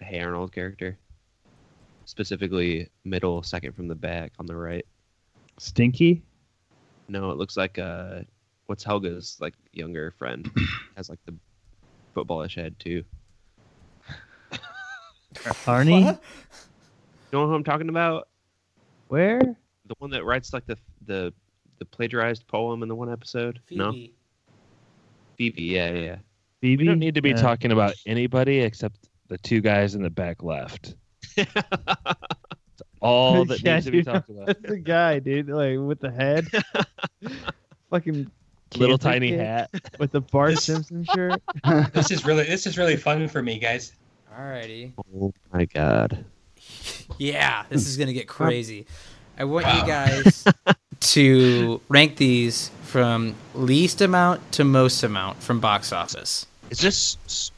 [0.00, 0.98] a Hey Arnold character?
[2.04, 4.84] Specifically, middle, second from the back on the right.
[5.58, 6.22] Stinky?
[7.08, 8.20] No, it looks like uh,
[8.66, 10.50] what's Helga's like younger friend
[10.96, 11.34] has like the
[12.14, 13.04] footballish head too.
[15.34, 16.04] Arnie?
[16.04, 16.22] What?
[17.32, 18.28] You know who I'm talking about?
[19.08, 19.40] Where?
[19.40, 20.76] The one that writes like the
[21.06, 21.32] the
[21.78, 23.60] the plagiarized poem in the one episode.
[23.70, 24.14] No, Phoebe.
[25.38, 25.62] Phoebe.
[25.62, 26.16] Yeah, yeah.
[26.60, 26.84] Phoebe?
[26.84, 30.10] We don't need to be Uh, talking about anybody except the two guys in the
[30.10, 30.94] back left.
[31.36, 31.44] yeah.
[31.54, 34.46] That's all that Yeah, needs to be dude, talked about.
[34.46, 35.48] That's the guy, dude.
[35.48, 36.46] Like with the head.
[37.90, 38.30] Fucking
[38.76, 39.70] Little tiny hat.
[39.98, 41.42] with the Bart Simpson shirt.
[41.92, 43.92] This is really this is really fun for me, guys.
[44.36, 44.92] Alrighty.
[45.14, 46.24] oh my god.
[47.18, 48.86] Yeah, this is gonna get crazy.
[49.38, 49.80] I want Wow.
[49.80, 50.44] you guys
[51.00, 56.46] to rank these from least amount to most amount from box office.
[56.70, 57.50] Is this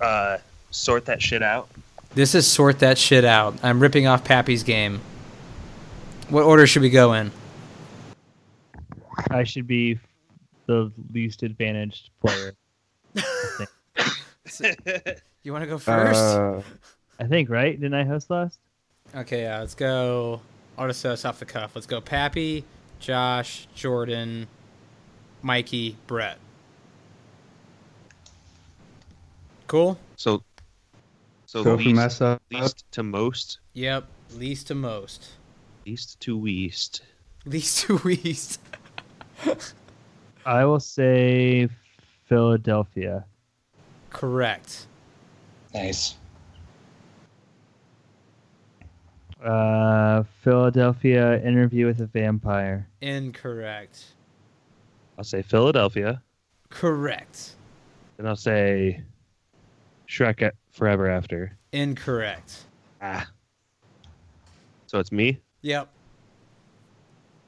[0.00, 0.38] uh,
[0.70, 1.68] sort that shit out?
[2.14, 3.58] This is sort that shit out.
[3.62, 5.00] I'm ripping off Pappy's game.
[6.28, 7.30] What order should we go in?
[9.30, 9.98] I should be
[10.66, 12.54] the least advantaged player.
[15.42, 16.20] You want to go first?
[16.20, 16.62] Uh,
[17.18, 17.78] I think, right?
[17.78, 18.58] Didn't I host last?
[19.14, 20.40] okay, uh, let's go.
[20.78, 21.72] I'll just say this off the cuff.
[21.74, 22.64] Let's go Pappy,
[23.00, 24.46] Josh, Jordan,
[25.42, 26.38] Mikey, Brett.
[29.66, 29.98] Cool?
[30.16, 30.42] So,
[31.46, 32.42] so go from least, mess up.
[32.50, 34.06] least to most, Yep.
[34.36, 35.28] Least to most.
[35.86, 37.02] least to least.
[37.44, 38.60] Least to least.
[40.46, 41.68] I will say
[42.26, 43.24] Philadelphia.
[44.10, 44.86] Correct.
[45.74, 46.16] Nice.
[49.42, 52.88] Uh, Philadelphia interview with a vampire.
[53.00, 54.04] Incorrect.
[55.18, 56.22] I'll say Philadelphia,
[56.70, 57.56] Correct.
[58.18, 59.02] and I'll say
[60.08, 61.56] Shrek Forever After.
[61.72, 62.64] Incorrect.
[63.00, 63.28] Ah.
[64.86, 65.40] So it's me.
[65.62, 65.88] Yep.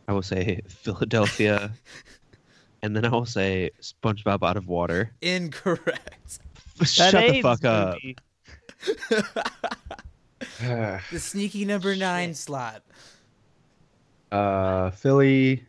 [0.09, 1.73] I will say Philadelphia,
[2.83, 5.13] and then I will say SpongeBob out of water.
[5.23, 6.41] Incorrect.
[6.83, 7.99] Shut the fuck up.
[10.61, 12.83] the sneaky number nine slot.
[14.33, 15.65] uh, Philly,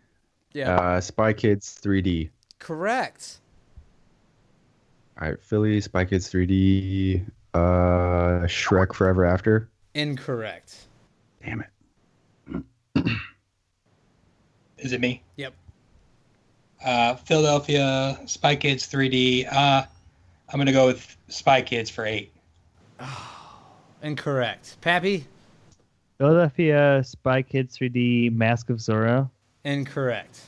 [0.54, 0.76] Yeah.
[0.76, 2.30] uh, Spy Kids 3D.
[2.60, 3.40] Correct.
[5.22, 7.60] All right, Philly, Spy Kids 3D, uh,
[8.48, 9.70] Shrek Forever After.
[9.94, 10.76] Incorrect.
[11.44, 12.64] Damn it.
[14.80, 15.24] Is it me?
[15.38, 15.54] Yep.
[16.84, 19.48] Uh, Philadelphia Spy Kids 3D.
[19.52, 19.86] Uh,
[20.50, 22.34] I'm gonna go with Spy Kids for eight.
[24.02, 24.78] Incorrect.
[24.82, 25.26] Pappy?
[26.18, 29.30] Philadelphia Spy Kids 3D Mask of Zorro.
[29.64, 30.40] Incorrect.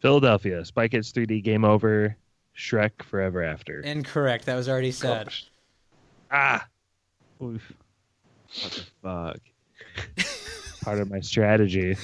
[0.00, 2.16] Philadelphia, Spy Kids 3D Game Over,
[2.56, 3.80] Shrek Forever After.
[3.80, 4.46] Incorrect.
[4.46, 5.28] That was already said.
[6.30, 6.66] Ah,
[7.42, 7.72] Oof.
[8.62, 9.38] What the
[10.18, 10.36] fuck?
[10.84, 11.94] part of my strategy.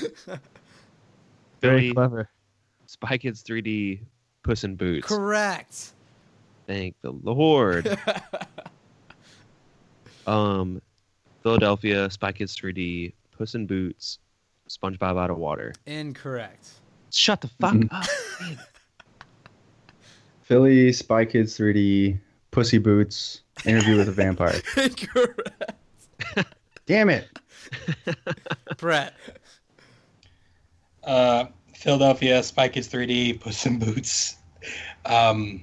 [1.60, 2.28] Very Philly, clever.
[2.86, 4.00] Spy Kids 3D,
[4.42, 5.06] Puss in Boots.
[5.06, 5.92] Correct.
[6.66, 7.98] Thank the Lord.
[10.26, 10.80] um,
[11.42, 14.18] Philadelphia, Spy Kids 3D, Puss in Boots,
[14.68, 15.74] SpongeBob out of water.
[15.86, 16.68] Incorrect.
[17.10, 17.88] Shut the fuck Mhm.
[17.90, 18.06] up.
[20.42, 22.18] Philly, Spy Kids 3D,
[22.50, 24.60] Pussy Boots, Interview with a Vampire.
[24.76, 25.72] Incorrect.
[26.86, 27.28] Damn it.
[28.76, 29.14] Brett.
[31.04, 34.36] Uh, Philadelphia Spy Kids 3D Puss in Boots.
[35.04, 35.62] Um,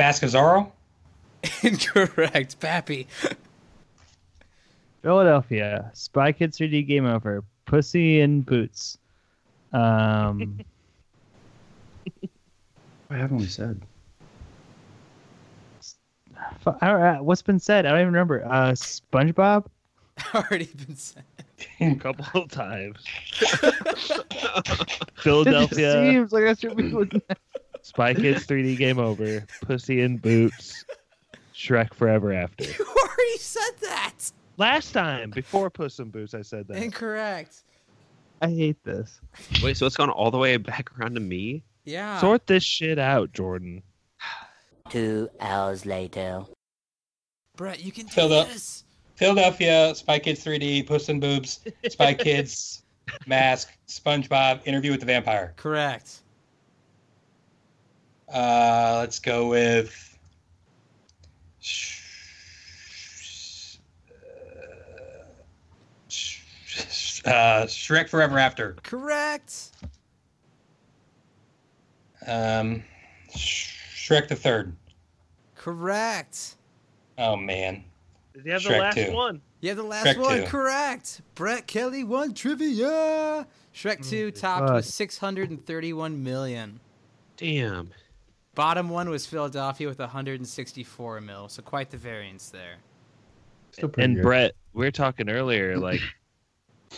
[0.00, 0.32] Mask of
[1.62, 2.58] Incorrect.
[2.58, 3.06] Pappy.
[5.02, 7.44] Philadelphia Spy Kids 3D Game Over.
[7.66, 8.96] Pussy in Boots.
[9.74, 10.58] Um,
[13.08, 13.82] What haven't we said?
[16.80, 17.84] I don't, uh, what's been said?
[17.84, 18.42] I don't even remember.
[18.46, 19.66] Uh, SpongeBob.
[20.34, 21.24] Already been said.
[21.78, 23.04] A couple of times.
[23.42, 27.20] It Philadelphia, seems like that's what we would.
[27.82, 30.84] Spy Kids 3D Game Over, Pussy in Boots,
[31.54, 32.64] Shrek Forever After.
[32.78, 34.14] You already said that.
[34.56, 36.82] Last time, before Puss in Boots, I said that.
[36.82, 37.62] Incorrect.
[38.42, 39.20] I hate this.
[39.62, 41.62] Wait, so it's gone all the way back around to me?
[41.84, 42.18] Yeah.
[42.20, 43.82] Sort this shit out, Jordan.
[44.90, 46.42] Two hours later.
[47.56, 48.48] Brett, you can do Filled up.
[48.48, 48.84] this.
[49.16, 51.60] Philadelphia Spy Kids 3D Puss in Boobs.
[51.88, 52.82] Spy Kids
[53.26, 53.68] Mask.
[53.88, 55.52] SpongeBob Interview with the Vampire.
[55.56, 56.20] Correct.
[58.32, 60.06] Uh, let's go with.
[67.24, 68.76] Uh, Shrek Forever After.
[68.82, 69.70] Correct.
[72.26, 72.82] Um,
[73.30, 74.74] Shrek the Third.
[75.54, 76.56] Correct.
[77.18, 77.84] Oh man,
[78.32, 79.12] Did you have the Shrek last two.
[79.12, 79.42] one?
[79.60, 80.46] You have the last Shrek one 2.
[80.46, 81.20] correct.
[81.34, 83.46] Brett Kelly won trivia.
[83.74, 86.80] Shrek 2 topped with 631 million.
[87.36, 87.90] Damn.
[88.54, 92.76] Bottom one was Philadelphia with 164 mil, so quite the variance there.
[93.72, 94.22] Still And good.
[94.22, 96.00] Brett, we were talking earlier, like,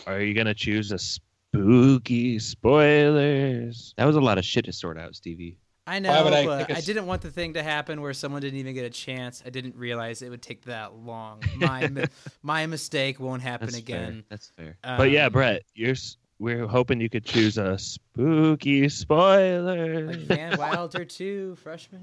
[0.07, 3.93] are you gonna choose a spooky spoilers?
[3.97, 5.57] That was a lot of shit to sort out, Stevie.
[5.85, 7.61] I know, Why would I but pick a I s- didn't want the thing to
[7.61, 9.43] happen where someone didn't even get a chance.
[9.45, 11.43] I didn't realize it would take that long.
[11.57, 12.05] My mi-
[12.41, 14.13] my mistake won't happen That's again.
[14.13, 14.23] Fair.
[14.29, 14.77] That's fair.
[14.81, 15.95] But yeah, Um, Brett, you're
[16.33, 20.07] s- we're hoping you could choose a spooky spoiler.
[20.07, 22.01] like Van Wilder two freshman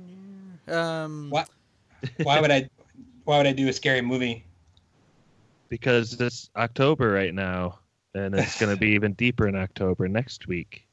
[0.68, 0.76] year.
[0.78, 1.48] Um, What?
[2.22, 2.68] Why would I?
[3.24, 4.44] Why would I do a scary movie?
[5.68, 7.78] because it's October right now,
[8.14, 10.84] and it's gonna be even deeper in October next week.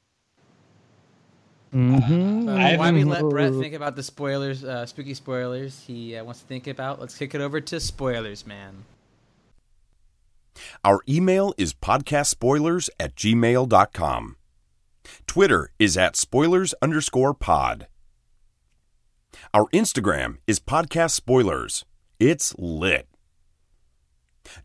[1.73, 2.47] Mm-hmm.
[2.47, 6.23] Uh, I why we let Brett think about the spoilers, uh, spooky spoilers he uh,
[6.23, 6.99] wants to think about?
[6.99, 8.83] Let's kick it over to spoilers, man.
[10.83, 14.35] Our email is podcastspoilers at gmail.com.
[15.25, 17.87] Twitter is at spoilers underscore pod.
[19.53, 21.85] Our Instagram is podcast spoilers.
[22.19, 23.07] It's lit.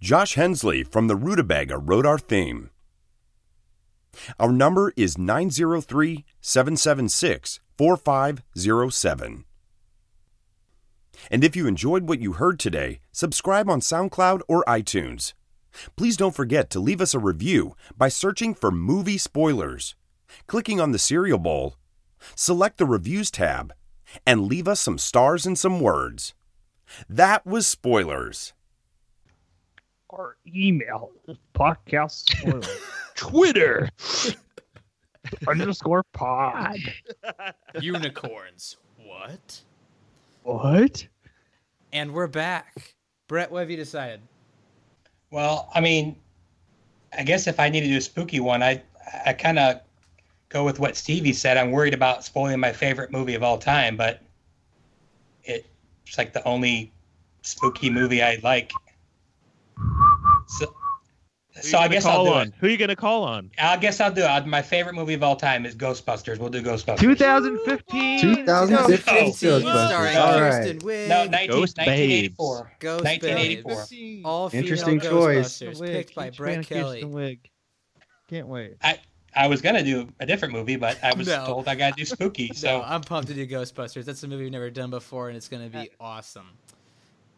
[0.00, 2.70] Josh Hensley from the Rutabaga wrote our theme.
[4.38, 9.44] Our number is 903 776 4507.
[11.30, 15.34] And if you enjoyed what you heard today, subscribe on SoundCloud or iTunes.
[15.96, 19.94] Please don't forget to leave us a review by searching for movie spoilers,
[20.46, 21.76] clicking on the cereal bowl,
[22.34, 23.72] select the reviews tab,
[24.26, 26.34] and leave us some stars and some words.
[27.08, 28.52] That was spoilers.
[30.10, 32.68] Our email is podcast spoilers.
[33.16, 33.88] Twitter.
[35.48, 36.76] underscore pod.
[37.80, 38.76] Unicorns.
[38.98, 39.62] What?
[40.42, 41.06] What?
[41.92, 42.94] And we're back.
[43.28, 44.20] Brett, what have you decided?
[45.32, 46.16] Well, I mean,
[47.16, 48.82] I guess if I need to do a spooky one, I
[49.24, 49.80] I kind of
[50.50, 51.56] go with what Stevie said.
[51.56, 54.20] I'm worried about spoiling my favorite movie of all time, but
[55.44, 55.64] it,
[56.06, 56.92] it's like the only
[57.40, 58.72] spooky movie I like.
[60.46, 60.74] So,
[61.60, 62.48] so I guess I'll do on?
[62.48, 62.54] it.
[62.58, 63.50] Who are you gonna call on?
[63.60, 64.46] I guess I'll do it.
[64.46, 66.38] My favorite movie of all time is Ghostbusters.
[66.38, 66.98] We'll do Ghostbusters.
[67.00, 68.20] 2015.
[68.20, 68.86] 2015 No.
[69.26, 69.88] Ghostbusters.
[69.88, 70.84] Starring All Kristen right.
[70.86, 71.08] Wiig.
[71.08, 72.72] No, 19, Ghost 1984.
[72.78, 73.86] Ghost 1984.
[73.90, 74.24] Babes.
[74.24, 75.58] All Interesting choice.
[75.80, 77.04] Picked by Brett Kelly.
[77.04, 77.40] Wig.
[78.28, 78.76] Can't wait.
[78.82, 78.98] I
[79.34, 81.44] I was gonna do a different movie, but I was No.
[81.46, 82.48] told I gotta do spooky.
[82.54, 84.04] So So I'm pumped to do Ghostbusters.
[84.04, 86.46] That's a movie we've never done before, and it's going to be awesome.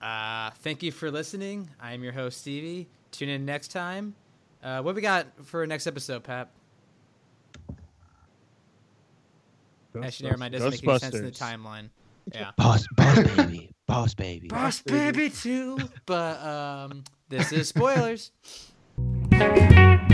[0.02, 1.68] Uh, thank you for listening.
[1.80, 2.88] I'm your host Stevie.
[3.14, 4.14] Tune in next time.
[4.62, 6.50] Uh, what we got for next episode, Pap?
[10.02, 10.52] Actually, never mind.
[10.52, 11.90] Doesn't make any sense in the timeline.
[12.32, 12.50] Yeah.
[12.56, 14.48] Boss, boss baby, boss baby.
[14.48, 15.78] Boss Baby too.
[16.06, 18.32] But um, this is spoilers.
[19.30, 20.13] Thank